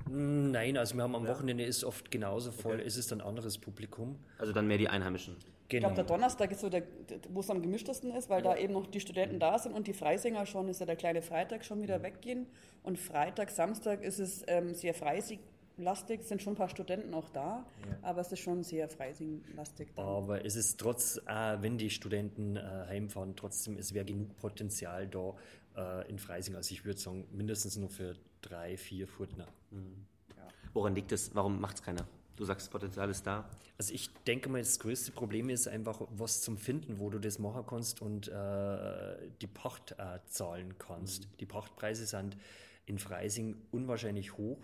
Nein, 0.10 0.78
also 0.78 0.96
wir 0.96 1.04
haben 1.04 1.16
am 1.16 1.26
ja. 1.26 1.32
Wochenende 1.32 1.66
ist 1.66 1.84
oft 1.84 2.10
genauso 2.12 2.52
voll, 2.52 2.76
okay. 2.76 2.86
ist 2.86 2.98
es 2.98 3.08
dann 3.08 3.20
anderes 3.20 3.58
Publikum. 3.58 4.18
Also 4.38 4.54
dann 4.54 4.68
mehr 4.68 4.78
die 4.78 4.88
Einheimischen. 4.88 5.36
Genau. 5.70 5.90
Ich 5.90 5.96
glaube, 5.96 5.96
der 5.96 6.04
Donnerstag 6.06 6.52
ist 6.52 6.62
so 6.62 6.70
der, 6.70 6.84
wo 7.30 7.42
es 7.42 7.50
am 7.50 7.62
gemischtesten 7.62 8.12
ist, 8.12 8.30
weil 8.30 8.44
ja. 8.44 8.54
da 8.54 8.58
eben 8.58 8.74
noch 8.74 8.88
die 8.88 9.02
Studenten 9.02 9.38
da 9.38 9.60
sind 9.60 9.74
und 9.74 9.88
die 9.88 9.94
Freisinger 9.94 10.46
schon, 10.46 10.70
ist 10.70 10.80
ja 10.80 10.86
der 10.86 10.96
kleine 10.96 11.22
Freitag 11.22 11.66
schon 11.66 11.82
wieder 11.82 12.00
mhm. 12.00 12.04
weggehen. 12.04 12.48
Und 12.84 12.98
Freitag, 12.98 13.50
Samstag 13.50 14.02
ist 14.02 14.20
es 14.20 14.44
ähm, 14.48 14.74
sehr 14.74 14.94
freisig, 14.94 15.40
lastig, 15.78 16.24
sind 16.24 16.42
schon 16.42 16.54
ein 16.54 16.58
paar 16.58 16.70
Studenten 16.70 17.14
auch 17.14 17.30
da, 17.30 17.66
ja. 17.88 17.98
aber 18.02 18.22
es 18.22 18.32
ist 18.32 18.40
schon 18.40 18.64
sehr 18.64 18.90
freisinglastig. 18.90 19.90
Dann. 19.96 20.06
Aber 20.06 20.44
es 20.46 20.56
ist 20.56 20.80
trotz, 20.80 21.18
äh, 21.26 21.58
wenn 21.62 21.78
die 21.78 21.90
Studenten 21.90 22.58
äh, 22.58 22.62
heimfahren, 22.62 23.36
trotzdem, 23.36 23.78
es 23.78 23.94
wäre 23.94 24.06
genug 24.06 24.36
Potenzial 24.38 25.08
da 25.08 25.36
äh, 25.76 26.10
in 26.10 26.20
Freising. 26.20 26.56
Also 26.56 26.74
ich 26.74 26.86
würde 26.86 27.00
sagen, 27.00 27.28
mindestens 27.32 27.78
nur 27.78 27.90
für 27.90 28.16
drei, 28.42 28.78
vier 28.78 29.08
Furtner. 29.08 29.48
Mhm. 29.72 30.06
Ja. 30.36 30.48
Woran 30.74 30.96
liegt 30.96 31.12
es? 31.12 31.34
Warum 31.36 31.62
macht 31.62 31.78
es 31.78 31.84
keiner? 31.84 32.08
Du 32.36 32.46
sagst, 32.46 32.68
das 32.68 32.72
Potenzial 32.72 33.10
ist 33.10 33.26
da. 33.26 33.50
Also 33.80 33.94
ich 33.94 34.14
denke 34.28 34.48
mal, 34.48 34.60
das 34.60 34.80
größte 34.80 35.12
Problem 35.12 35.50
ist 35.50 35.68
einfach, 35.68 36.02
was 36.12 36.42
zum 36.42 36.58
Finden, 36.58 37.00
wo 37.00 37.10
du 37.10 37.18
das 37.20 37.40
machen 37.40 37.64
kannst 37.68 38.02
und 38.02 38.28
äh, 38.28 39.16
die 39.42 39.48
Pacht 39.48 39.94
äh, 39.98 40.20
zahlen 40.28 40.78
kannst. 40.78 41.26
Mhm. 41.26 41.38
Die 41.40 41.46
Pachtpreise 41.48 42.06
sind 42.06 42.38
in 42.86 43.00
Freising 43.00 43.58
unwahrscheinlich 43.72 44.38
hoch. 44.38 44.60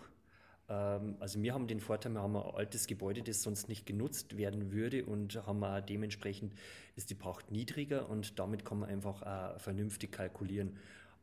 Ähm, 0.68 1.16
also 1.20 1.42
wir 1.42 1.54
haben 1.54 1.66
den 1.66 1.80
Vorteil, 1.80 2.12
wir 2.12 2.22
haben 2.22 2.36
ein 2.36 2.54
altes 2.54 2.86
Gebäude, 2.86 3.22
das 3.22 3.42
sonst 3.42 3.68
nicht 3.68 3.86
genutzt 3.86 4.36
werden 4.36 4.72
würde 4.72 5.04
und 5.04 5.34
haben 5.46 5.62
auch 5.64 5.80
dementsprechend 5.80 6.54
ist 6.96 7.10
die 7.10 7.14
Pacht 7.14 7.50
niedriger 7.50 8.08
und 8.08 8.38
damit 8.38 8.64
kann 8.64 8.78
man 8.78 8.88
einfach 8.88 9.22
auch 9.22 9.60
vernünftig 9.60 10.12
kalkulieren. 10.12 10.76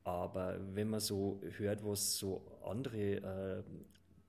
Aber 0.04 0.60
wenn 0.74 0.90
man 0.90 1.00
so 1.00 1.42
hört, 1.58 1.86
was 1.86 2.18
so 2.18 2.44
andere 2.64 2.98
äh, 2.98 3.64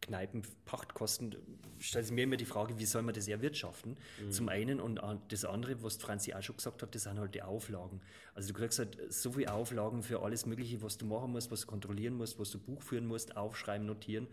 Kneipen 0.03 0.43
Pachtkosten, 0.65 1.37
stellt 1.79 2.07
sich 2.07 2.15
mir 2.15 2.25
immer 2.25 2.37
die 2.37 2.45
Frage, 2.45 2.77
wie 2.79 2.85
soll 2.87 3.03
man 3.03 3.15
das 3.15 3.29
erwirtschaften? 3.29 3.97
Mhm. 4.21 4.33
Zum 4.33 4.49
einen 4.49 4.81
und 4.81 5.01
das 5.29 5.45
andere, 5.45 5.81
was 5.83 5.97
Franzi 5.97 6.35
auch 6.35 6.43
schon 6.43 6.57
gesagt 6.57 6.83
hat, 6.83 6.93
das 6.93 7.05
sind 7.05 7.21
halt 7.21 7.37
die 7.37 7.43
Auflagen. 7.43 8.01
Also 8.35 8.53
du 8.53 8.59
kriegst 8.59 8.81
halt 8.81 8.99
so 9.11 9.31
viele 9.31 9.53
Auflagen 9.53 10.03
für 10.03 10.21
alles 10.23 10.45
Mögliche, 10.45 10.83
was 10.83 10.99
du 10.99 11.07
machen 11.07 11.31
musst, 11.31 11.53
was 11.53 11.63
du 11.63 11.67
kontrollieren 11.69 12.15
musst, 12.15 12.39
was 12.41 12.51
du 12.51 12.59
Buch 12.59 12.83
führen 12.83 13.07
musst, 13.07 13.37
aufschreiben, 13.37 13.87
notieren 13.87 14.27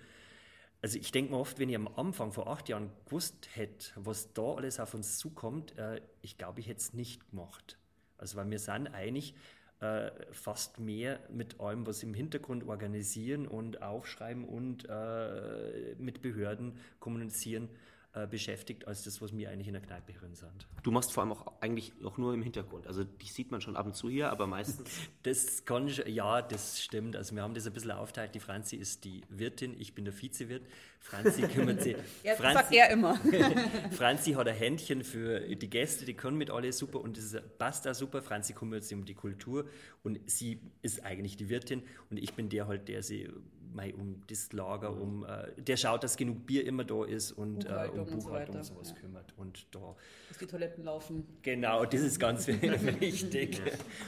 also 0.81 0.97
ich 0.97 1.11
denke 1.11 1.31
mir 1.31 1.39
oft, 1.39 1.59
wenn 1.59 1.69
ich 1.69 1.75
am 1.75 1.87
Anfang 1.87 2.31
vor 2.31 2.47
acht 2.47 2.69
Jahren 2.69 2.91
gewusst 3.05 3.49
hätte, 3.53 3.91
was 3.95 4.33
da 4.33 4.53
alles 4.55 4.79
auf 4.79 4.93
uns 4.93 5.17
zukommt, 5.17 5.77
äh, 5.77 6.01
ich 6.21 6.37
glaube, 6.37 6.61
ich 6.61 6.67
hätte 6.67 6.79
es 6.79 6.93
nicht 6.93 7.29
gemacht. 7.29 7.77
Also 8.17 8.37
weil 8.37 8.49
wir 8.49 8.59
sind 8.59 8.87
eigentlich 8.87 9.35
äh, 9.81 10.11
fast 10.31 10.79
mehr 10.79 11.19
mit 11.29 11.59
allem, 11.59 11.85
was 11.85 12.03
im 12.03 12.13
Hintergrund 12.13 12.65
organisieren 12.67 13.47
und 13.47 13.81
aufschreiben 13.81 14.45
und 14.45 14.87
äh, 14.89 15.95
mit 15.97 16.21
Behörden 16.21 16.77
kommunizieren, 16.99 17.69
äh, 18.13 18.25
beschäftigt, 18.25 18.87
als 18.87 19.03
das, 19.03 19.21
was 19.21 19.37
wir 19.37 19.51
eigentlich 19.51 19.67
in 19.67 19.73
der 19.73 19.83
Kneipe 19.83 20.19
hören 20.19 20.33
sind. 20.33 20.67
Du 20.81 20.89
machst 20.89 21.11
vor 21.11 21.21
allem 21.21 21.31
auch 21.31 21.61
eigentlich 21.61 21.93
auch 22.03 22.17
nur 22.17 22.33
im 22.33 22.41
Hintergrund. 22.41 22.87
Also 22.87 23.03
dich 23.03 23.33
sieht 23.33 23.51
man 23.51 23.61
schon 23.61 23.75
ab 23.75 23.85
und 23.85 23.95
zu 23.95 24.09
hier, 24.09 24.31
aber 24.31 24.47
meistens. 24.47 24.89
das 25.23 25.63
kann 25.63 25.87
ich, 25.87 26.03
ja, 26.07 26.41
das 26.41 26.81
stimmt. 26.81 27.15
Also 27.15 27.35
wir 27.35 27.43
haben 27.43 27.53
das 27.53 27.67
ein 27.67 27.73
bisschen 27.73 27.91
aufteilt. 27.91 28.33
Die 28.33 28.39
Franzi 28.39 28.77
ist 28.77 29.05
die 29.05 29.21
Wirtin, 29.29 29.75
ich 29.79 29.93
bin 29.93 30.05
der 30.05 30.19
Vizewirt. 30.19 30.65
Franzi 30.99 31.43
kümmert 31.43 31.83
sich. 31.83 31.95
ja, 32.23 32.33
Franzi, 32.35 32.53
sagt 32.55 32.73
er 32.73 32.89
immer. 32.89 33.15
Franzi 33.91 34.31
hat 34.33 34.47
ein 34.47 34.55
Händchen 34.55 35.03
für 35.03 35.41
die 35.41 35.69
Gäste, 35.69 36.05
die 36.05 36.15
können 36.15 36.37
mit 36.37 36.49
alle 36.49 36.73
super 36.73 37.01
und 37.01 37.15
das 37.15 37.35
passt 37.59 37.85
da 37.85 37.93
super. 37.93 38.23
Franzi 38.23 38.53
kümmert 38.53 38.85
sich 38.85 38.97
um 38.97 39.05
die 39.05 39.13
Kultur 39.13 39.65
und 40.01 40.19
sie 40.25 40.59
ist 40.81 41.05
eigentlich 41.05 41.37
die 41.37 41.49
Wirtin 41.49 41.83
und 42.09 42.17
ich 42.17 42.33
bin 42.33 42.49
der 42.49 42.67
halt, 42.67 42.87
der 42.87 43.03
sie 43.03 43.29
mei, 43.73 43.93
um 43.93 44.21
das 44.27 44.51
Lager, 44.53 44.91
um 44.91 45.25
äh, 45.25 45.61
der 45.61 45.77
schaut, 45.77 46.03
dass 46.03 46.17
genug 46.17 46.45
Bier 46.45 46.65
immer 46.65 46.83
da 46.83 47.03
ist 47.05 47.31
und 47.31 47.59
Buchhaltung, 47.59 47.97
äh, 47.97 48.01
um 48.01 48.19
Buchhaltung 48.19 48.55
und, 48.55 48.63
so 48.63 48.73
und 48.73 48.85
sowas 48.85 48.89
ja. 48.89 49.01
kümmert. 49.01 49.33
Und 49.37 49.67
da, 49.71 49.95
dass 50.27 50.37
die 50.37 50.47
Toiletten 50.47 50.83
laufen. 50.83 51.27
Genau, 51.41 51.85
das 51.85 52.01
ist 52.01 52.19
ganz 52.19 52.47
wichtig. 52.47 53.61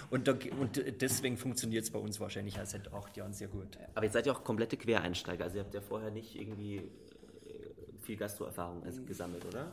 Und, 0.10 0.28
da, 0.28 0.34
und 0.60 1.02
deswegen 1.02 1.38
funktioniert 1.38 1.84
es 1.84 1.92
bei 1.92 2.00
uns 2.00 2.20
wahrscheinlich 2.20 2.60
auch 2.60 2.66
seit 2.66 2.92
acht 2.94 3.16
Jahren 3.18 3.34
sehr 3.34 3.48
gut. 3.48 3.78
Aber 3.96 4.06
jetzt 4.06 4.14
seid 4.14 4.26
ihr 4.26 4.34
auch 4.34 4.44
komplette 4.44 4.78
Quereinsteiger. 4.78 5.44
Also 5.44 5.58
ihr 5.58 5.64
habt 5.64 5.74
ja 5.74 5.82
vorher 5.82 6.12
nicht 6.12 6.36
irgendwie 6.36 6.78
äh, 6.78 6.82
viel 8.02 8.18
Gastroerfahrung 8.18 8.84
gesammelt, 9.06 9.46
oder? 9.46 9.72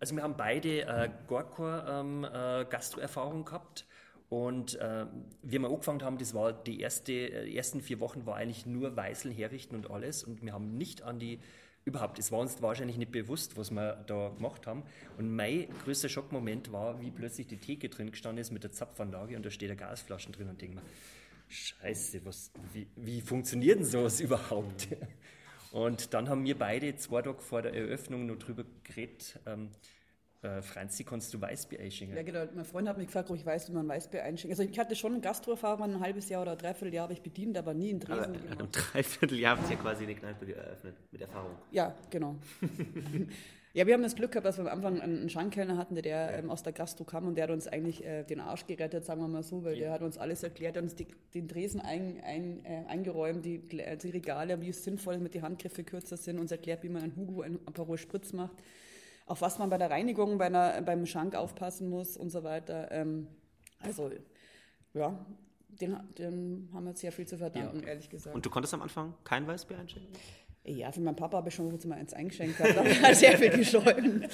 Also 0.00 0.16
wir 0.16 0.22
haben 0.22 0.36
beide 0.36 0.82
äh, 0.82 1.10
Gorkor 1.28 1.84
ähm, 1.86 2.24
äh, 2.24 2.64
Gastroerfahrung 2.64 3.44
gehabt. 3.44 3.84
Und 4.30 4.76
äh, 4.76 5.06
wir 5.42 5.64
angefangen 5.64 6.02
haben, 6.02 6.16
das 6.16 6.34
war 6.34 6.52
die 6.52 6.80
erste, 6.80 7.12
äh, 7.12 7.52
ersten 7.52 7.80
vier 7.80 7.98
Wochen 7.98 8.26
war 8.26 8.36
eigentlich 8.36 8.64
nur 8.64 8.96
Weißeln 8.96 9.34
herrichten 9.34 9.74
und 9.74 9.90
alles. 9.90 10.22
Und 10.22 10.42
wir 10.42 10.52
haben 10.52 10.78
nicht 10.78 11.02
an 11.02 11.18
die, 11.18 11.40
überhaupt, 11.84 12.18
es 12.20 12.30
war 12.30 12.38
uns 12.38 12.62
wahrscheinlich 12.62 12.96
nicht 12.96 13.10
bewusst, 13.10 13.56
was 13.56 13.72
wir 13.72 14.04
da 14.06 14.28
gemacht 14.28 14.68
haben. 14.68 14.84
Und 15.18 15.34
mein 15.34 15.66
größter 15.84 16.08
Schockmoment 16.08 16.72
war, 16.72 17.00
wie 17.00 17.10
plötzlich 17.10 17.48
die 17.48 17.56
Theke 17.56 17.88
drin 17.88 18.12
gestanden 18.12 18.40
ist 18.40 18.52
mit 18.52 18.62
der 18.62 18.70
Zapfanlage 18.70 19.34
und 19.34 19.44
da 19.44 19.50
steht 19.50 19.68
eine 19.68 19.76
Gasflaschen 19.76 20.32
drin 20.32 20.48
und 20.48 20.62
denke 20.62 20.76
mir, 20.76 20.82
Scheiße, 21.48 22.24
was, 22.24 22.52
wie, 22.72 22.86
wie 22.94 23.20
funktioniert 23.20 23.80
denn 23.80 23.84
sowas 23.84 24.20
überhaupt? 24.20 24.86
Und 25.72 26.14
dann 26.14 26.28
haben 26.28 26.44
wir 26.44 26.56
beide 26.56 26.94
zwei 26.94 27.22
Tage 27.22 27.40
vor 27.40 27.62
der 27.62 27.74
Eröffnung 27.74 28.26
noch 28.26 28.36
drüber 28.36 28.64
geredet. 28.84 29.40
Ähm, 29.46 29.70
äh, 30.42 30.62
Franzi, 30.62 31.04
kannst 31.04 31.34
du 31.34 31.40
Weißbier 31.40 31.80
einschenken? 31.80 32.16
Ja, 32.16 32.22
genau. 32.22 32.46
Mein 32.54 32.64
Freund 32.64 32.88
hat 32.88 32.96
mich 32.96 33.08
gefragt, 33.08 33.30
ob 33.30 33.36
ich 33.36 33.44
weiß, 33.44 33.68
wie 33.68 33.72
man 33.72 33.86
Weißbier 33.86 34.22
einschenkt. 34.22 34.58
Also 34.58 34.70
ich 34.70 34.78
hatte 34.78 34.96
schon 34.96 35.12
eine 35.12 35.20
Gastroerfahrung, 35.20 35.82
ein 35.96 36.00
halbes 36.00 36.30
Jahr 36.30 36.40
oder 36.40 36.52
ein 36.52 36.58
Dreivierteljahr 36.58 37.02
habe 37.04 37.12
ich 37.12 37.20
bedient, 37.20 37.58
aber 37.58 37.74
nie 37.74 37.90
in 37.90 38.00
Dresden. 38.00 38.36
Aber, 38.50 38.64
Ein 38.64 38.72
Dreivierteljahr 38.72 39.58
habt 39.58 39.70
ihr 39.70 39.76
quasi 39.76 40.04
eine 40.04 40.14
Kneipe 40.14 40.54
eröffnet, 40.54 40.94
mit 41.12 41.20
Erfahrung. 41.20 41.56
Ja, 41.72 41.94
genau. 42.08 42.36
ja, 43.74 43.86
wir 43.86 43.92
haben 43.92 44.02
das 44.02 44.14
Glück 44.14 44.32
gehabt, 44.32 44.46
dass 44.46 44.56
wir 44.56 44.62
am 44.62 44.78
Anfang 44.78 45.02
einen 45.02 45.28
Schankkellner 45.28 45.76
hatten, 45.76 45.94
der, 45.94 46.02
der 46.02 46.38
ähm, 46.38 46.50
aus 46.50 46.62
der 46.62 46.72
Gastro 46.72 47.04
kam 47.04 47.26
und 47.26 47.34
der 47.34 47.44
hat 47.44 47.50
uns 47.50 47.68
eigentlich 47.68 48.02
äh, 48.02 48.24
den 48.24 48.40
Arsch 48.40 48.66
gerettet, 48.66 49.04
sagen 49.04 49.20
wir 49.20 49.28
mal 49.28 49.42
so, 49.42 49.62
weil 49.62 49.74
ja. 49.74 49.80
der 49.80 49.92
hat 49.92 50.00
uns 50.00 50.16
alles 50.16 50.42
erklärt, 50.42 50.78
hat 50.78 50.82
uns 50.82 50.94
die, 50.94 51.06
den 51.34 51.48
Dresen 51.48 51.82
ein, 51.82 52.18
ein, 52.24 52.64
äh, 52.64 52.84
eingeräumt, 52.88 53.44
die, 53.44 53.58
die 53.58 54.10
Regale, 54.10 54.58
wie 54.62 54.70
es 54.70 54.84
sinnvoll 54.84 55.16
ist, 55.16 55.22
mit 55.22 55.34
die 55.34 55.42
Handgriffe 55.42 55.84
kürzer 55.84 56.16
sind, 56.16 56.38
uns 56.38 56.50
erklärt, 56.50 56.82
wie 56.82 56.88
man 56.88 57.02
einen 57.02 57.16
Hugo, 57.16 57.42
einen 57.42 57.58
Aperol 57.66 57.98
Spritz 57.98 58.32
macht 58.32 58.56
auf 59.30 59.42
was 59.42 59.60
man 59.60 59.70
bei 59.70 59.78
der 59.78 59.90
Reinigung, 59.90 60.38
bei 60.38 60.46
einer, 60.46 60.82
beim 60.82 61.06
Schank 61.06 61.36
aufpassen 61.36 61.88
muss 61.88 62.16
und 62.16 62.30
so 62.30 62.42
weiter. 62.42 62.90
Ähm, 62.90 63.28
also, 63.78 64.10
ja, 64.92 65.24
den, 65.68 65.96
den, 66.18 66.68
haben 66.74 66.84
wir 66.84 66.94
sehr 66.96 67.12
viel 67.12 67.28
zu 67.28 67.38
verdanken, 67.38 67.80
ja. 67.80 67.90
ehrlich 67.90 68.10
gesagt. 68.10 68.34
Und 68.34 68.44
du 68.44 68.50
konntest 68.50 68.74
am 68.74 68.82
Anfang 68.82 69.14
kein 69.22 69.46
Weißbier 69.46 69.78
einschenken? 69.78 70.12
Ja, 70.64 70.90
für 70.90 71.00
meinen 71.00 71.14
Papa 71.14 71.36
habe 71.36 71.48
ich 71.48 71.54
schon 71.54 71.70
kurz 71.70 71.84
mal 71.84 71.94
eins 71.94 72.12
eingeschenkt. 72.12 72.58
Da 72.58 72.84
hat 72.84 73.16
sehr 73.16 73.38
viel 73.38 73.50
geschollen. 73.50 74.26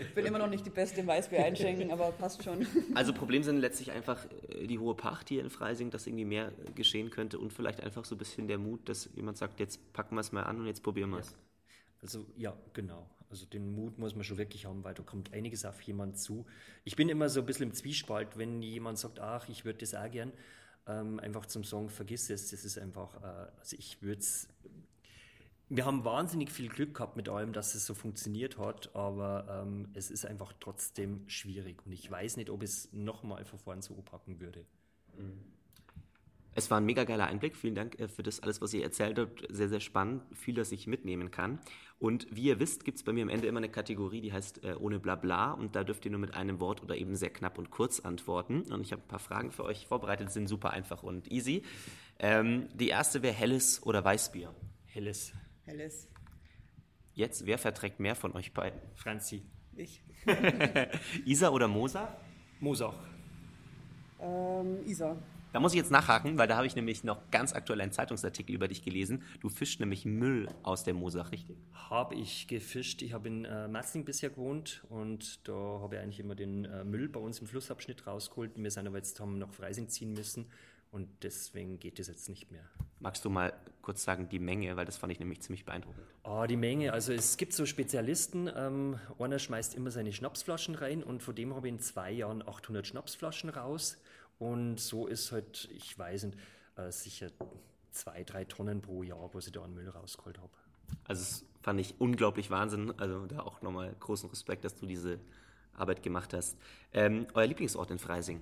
Ich 0.00 0.14
bin 0.14 0.24
immer 0.24 0.38
noch 0.38 0.48
nicht 0.48 0.64
die 0.64 0.70
Beste 0.70 1.00
im 1.00 1.06
Weißbier 1.06 1.44
einschenken, 1.44 1.90
aber 1.90 2.10
passt 2.12 2.42
schon. 2.42 2.66
Also 2.94 3.12
Problem 3.12 3.42
sind 3.42 3.58
letztlich 3.58 3.92
einfach 3.92 4.26
äh, 4.48 4.66
die 4.66 4.78
hohe 4.78 4.94
Pacht 4.94 5.28
hier 5.28 5.42
in 5.42 5.50
Freising, 5.50 5.90
dass 5.90 6.06
irgendwie 6.06 6.24
mehr 6.24 6.50
geschehen 6.74 7.10
könnte 7.10 7.38
und 7.38 7.52
vielleicht 7.52 7.82
einfach 7.82 8.06
so 8.06 8.14
ein 8.14 8.18
bisschen 8.18 8.48
der 8.48 8.56
Mut, 8.56 8.88
dass 8.88 9.10
jemand 9.14 9.36
sagt, 9.36 9.60
jetzt 9.60 9.92
packen 9.92 10.16
wir 10.16 10.22
es 10.22 10.32
mal 10.32 10.44
an 10.44 10.60
und 10.60 10.66
jetzt 10.66 10.82
probieren 10.82 11.10
wir 11.10 11.18
es. 11.18 11.32
Ja. 11.32 11.36
Also 12.00 12.26
ja, 12.36 12.56
genau. 12.72 13.06
Also 13.30 13.46
den 13.46 13.74
Mut 13.74 13.98
muss 13.98 14.14
man 14.14 14.24
schon 14.24 14.38
wirklich 14.38 14.66
haben, 14.66 14.84
weil 14.84 14.94
da 14.94 15.02
kommt 15.02 15.32
einiges 15.32 15.64
auf 15.64 15.80
jemand 15.82 16.18
zu. 16.18 16.46
Ich 16.84 16.96
bin 16.96 17.08
immer 17.08 17.28
so 17.28 17.40
ein 17.40 17.46
bisschen 17.46 17.70
im 17.70 17.74
Zwiespalt, 17.74 18.36
wenn 18.38 18.62
jemand 18.62 18.98
sagt, 18.98 19.20
ach, 19.20 19.48
ich 19.48 19.64
würde 19.64 19.80
das 19.80 19.94
auch 19.94 20.10
gern, 20.10 20.32
ähm, 20.86 21.18
einfach 21.20 21.46
zum 21.46 21.64
Song, 21.64 21.88
vergiss 21.88 22.30
es, 22.30 22.50
das 22.50 22.64
ist 22.64 22.78
einfach, 22.78 23.16
äh, 23.22 23.50
also 23.58 23.76
ich 23.76 24.02
würde 24.02 24.20
es 24.20 24.48
wir 25.68 25.84
haben 25.84 26.04
wahnsinnig 26.04 26.50
viel 26.50 26.68
Glück 26.68 26.94
gehabt 26.94 27.16
mit 27.16 27.28
allem, 27.28 27.52
dass 27.52 27.74
es 27.74 27.86
so 27.86 27.94
funktioniert 27.94 28.56
hat, 28.56 28.94
aber 28.94 29.64
ähm, 29.66 29.88
es 29.94 30.10
ist 30.10 30.24
einfach 30.24 30.52
trotzdem 30.60 31.28
schwierig 31.28 31.84
und 31.84 31.92
ich 31.92 32.08
weiß 32.08 32.36
nicht, 32.36 32.50
ob 32.50 32.62
es 32.62 32.92
nochmal 32.92 33.44
von 33.44 33.58
vorn 33.58 33.82
so 33.82 33.94
packen 33.94 34.38
würde. 34.38 34.64
Es 36.56 36.70
war 36.70 36.78
ein 36.78 36.86
mega 36.86 37.04
geiler 37.04 37.26
Einblick. 37.26 37.54
Vielen 37.54 37.74
Dank 37.74 38.00
äh, 38.00 38.08
für 38.08 38.22
das 38.22 38.40
alles, 38.40 38.62
was 38.62 38.72
ihr 38.72 38.82
erzählt 38.82 39.18
habt. 39.18 39.46
Sehr, 39.50 39.68
sehr 39.68 39.80
spannend. 39.80 40.22
Viel, 40.34 40.54
das 40.54 40.72
ich 40.72 40.86
mitnehmen 40.86 41.30
kann. 41.30 41.60
Und 41.98 42.26
wie 42.34 42.44
ihr 42.44 42.58
wisst, 42.58 42.86
gibt 42.86 42.96
es 42.96 43.04
bei 43.04 43.12
mir 43.12 43.24
am 43.24 43.28
Ende 43.28 43.46
immer 43.46 43.58
eine 43.58 43.68
Kategorie, 43.68 44.22
die 44.22 44.32
heißt 44.32 44.64
äh, 44.64 44.74
ohne 44.80 44.98
Blabla. 44.98 45.52
Und 45.52 45.76
da 45.76 45.84
dürft 45.84 46.06
ihr 46.06 46.10
nur 46.10 46.18
mit 46.18 46.32
einem 46.34 46.58
Wort 46.58 46.82
oder 46.82 46.96
eben 46.96 47.14
sehr 47.14 47.28
knapp 47.28 47.58
und 47.58 47.70
kurz 47.70 48.00
antworten. 48.00 48.62
Und 48.72 48.80
ich 48.80 48.92
habe 48.92 49.02
ein 49.02 49.08
paar 49.08 49.18
Fragen 49.18 49.52
für 49.52 49.64
euch 49.64 49.86
vorbereitet, 49.86 50.30
sind 50.32 50.48
super 50.48 50.70
einfach 50.70 51.02
und 51.02 51.30
easy. 51.30 51.62
Ähm, 52.18 52.68
die 52.72 52.88
erste 52.88 53.22
wäre 53.22 53.34
Helles 53.34 53.82
oder 53.84 54.02
Weißbier? 54.02 54.54
Helles. 54.86 55.34
Helles. 55.66 56.08
Jetzt, 57.12 57.44
wer 57.44 57.58
verträgt 57.58 58.00
mehr 58.00 58.16
von 58.16 58.32
euch 58.32 58.54
beiden? 58.54 58.80
Franzi. 58.94 59.42
Ich. 59.74 60.02
Isa 61.26 61.50
oder 61.50 61.68
Mosa? 61.68 62.16
Mosa. 62.60 62.94
Ähm, 64.18 64.86
Isa. 64.86 65.18
Da 65.56 65.60
muss 65.60 65.72
ich 65.72 65.78
jetzt 65.78 65.90
nachhaken, 65.90 66.36
weil 66.36 66.48
da 66.48 66.56
habe 66.58 66.66
ich 66.66 66.76
nämlich 66.76 67.02
noch 67.02 67.30
ganz 67.30 67.54
aktuell 67.54 67.80
einen 67.80 67.90
Zeitungsartikel 67.90 68.54
über 68.54 68.68
dich 68.68 68.82
gelesen. 68.82 69.22
Du 69.40 69.48
fischst 69.48 69.80
nämlich 69.80 70.04
Müll 70.04 70.50
aus 70.62 70.84
der 70.84 70.92
Mosach, 70.92 71.32
richtig? 71.32 71.56
Habe 71.72 72.14
ich 72.14 72.46
gefischt. 72.46 73.00
Ich 73.00 73.14
habe 73.14 73.28
in 73.28 73.46
äh, 73.46 73.66
Matzling 73.66 74.04
bisher 74.04 74.28
gewohnt 74.28 74.84
und 74.90 75.48
da 75.48 75.54
habe 75.54 75.94
ich 75.94 76.02
eigentlich 76.02 76.20
immer 76.20 76.34
den 76.34 76.66
äh, 76.66 76.84
Müll 76.84 77.08
bei 77.08 77.20
uns 77.20 77.38
im 77.38 77.46
Flussabschnitt 77.46 78.06
rausgeholt. 78.06 78.50
Wir 78.56 78.70
sind 78.70 78.86
aber 78.86 78.98
jetzt 78.98 79.18
haben 79.18 79.38
nach 79.38 79.50
Freising 79.50 79.88
ziehen 79.88 80.12
müssen 80.12 80.44
und 80.90 81.08
deswegen 81.22 81.80
geht 81.80 81.98
es 82.00 82.08
jetzt 82.08 82.28
nicht 82.28 82.52
mehr. 82.52 82.68
Magst 83.00 83.24
du 83.24 83.30
mal 83.30 83.54
kurz 83.80 84.04
sagen, 84.04 84.28
die 84.28 84.38
Menge, 84.38 84.76
weil 84.76 84.84
das 84.84 84.98
fand 84.98 85.10
ich 85.14 85.20
nämlich 85.20 85.40
ziemlich 85.40 85.64
beeindruckend. 85.64 86.04
Oh, 86.22 86.44
die 86.46 86.56
Menge, 86.56 86.92
also 86.92 87.14
es 87.14 87.38
gibt 87.38 87.54
so 87.54 87.64
Spezialisten, 87.64 88.50
ähm, 88.54 88.98
einer 89.18 89.38
schmeißt 89.38 89.74
immer 89.74 89.90
seine 89.90 90.12
Schnapsflaschen 90.12 90.74
rein 90.74 91.02
und 91.02 91.22
von 91.22 91.34
dem 91.34 91.54
habe 91.54 91.68
ich 91.68 91.72
in 91.72 91.80
zwei 91.80 92.10
Jahren 92.10 92.46
800 92.46 92.86
Schnapsflaschen 92.86 93.48
raus 93.48 93.96
und 94.38 94.78
so 94.78 95.06
ist 95.06 95.32
halt, 95.32 95.68
ich 95.72 95.98
weiß 95.98 96.24
nicht, 96.24 96.38
äh, 96.76 96.90
sicher 96.90 97.30
zwei, 97.90 98.24
drei 98.24 98.44
Tonnen 98.44 98.82
pro 98.82 99.02
Jahr, 99.02 99.32
wo 99.32 99.38
ich 99.38 99.50
da 99.50 99.62
an 99.62 99.74
Müll 99.74 99.88
rausgeholt 99.88 100.38
habe. 100.38 100.52
Also 101.04 101.20
das 101.22 101.44
fand 101.62 101.80
ich 101.80 102.00
unglaublich 102.00 102.50
Wahnsinn, 102.50 102.92
also 102.98 103.26
da 103.26 103.40
auch 103.40 103.62
nochmal 103.62 103.94
großen 103.98 104.28
Respekt, 104.30 104.64
dass 104.64 104.74
du 104.74 104.86
diese 104.86 105.18
Arbeit 105.72 106.02
gemacht 106.02 106.32
hast. 106.32 106.56
Ähm, 106.92 107.26
euer 107.34 107.46
Lieblingsort 107.46 107.90
in 107.90 107.98
Freising? 107.98 108.40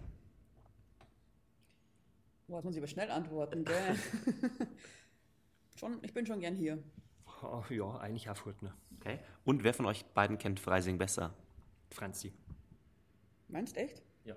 Boah, 2.46 2.56
das 2.56 2.64
muss 2.64 2.74
ich 2.74 2.80
aber 2.80 2.88
schnell 2.88 3.10
antworten, 3.10 3.64
gell? 3.64 3.96
schon, 5.76 5.98
ich 6.02 6.12
bin 6.12 6.26
schon 6.26 6.40
gern 6.40 6.54
hier. 6.54 6.82
Oh, 7.42 7.62
ja, 7.70 7.96
eigentlich 7.98 8.26
Erfurt, 8.26 8.60
ne? 8.62 8.74
Okay. 9.00 9.18
Und 9.44 9.64
wer 9.64 9.74
von 9.74 9.86
euch 9.86 10.04
beiden 10.06 10.38
kennt 10.38 10.60
Freising 10.60 10.98
besser? 10.98 11.34
Franzi. 11.90 12.32
Meinst 13.48 13.76
echt? 13.76 14.02
Ja. 14.24 14.36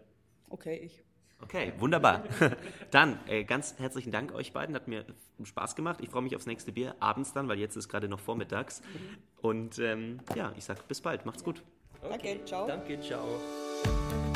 Okay, 0.49 0.77
ich. 0.77 1.03
Okay, 1.41 1.73
wunderbar. 1.77 2.23
Dann 2.91 3.19
äh, 3.27 3.43
ganz 3.43 3.75
herzlichen 3.77 4.11
Dank 4.11 4.33
euch 4.33 4.53
beiden. 4.53 4.75
Hat 4.75 4.87
mir 4.87 5.05
Spaß 5.43 5.75
gemacht. 5.75 5.99
Ich 6.01 6.09
freue 6.09 6.23
mich 6.23 6.35
aufs 6.35 6.47
nächste 6.47 6.71
Bier. 6.71 6.95
Abends 6.99 7.33
dann, 7.33 7.47
weil 7.47 7.59
jetzt 7.59 7.75
ist 7.75 7.89
gerade 7.89 8.07
noch 8.07 8.19
vormittags. 8.19 8.81
Und 9.41 9.77
ähm, 9.79 10.19
ja, 10.35 10.51
ich 10.57 10.65
sage 10.65 10.81
bis 10.87 11.01
bald. 11.01 11.25
Macht's 11.25 11.43
gut. 11.43 11.61
Okay. 12.01 12.09
Danke, 12.09 12.45
ciao. 12.45 12.67
Danke, 12.67 12.99
ciao. 13.01 14.26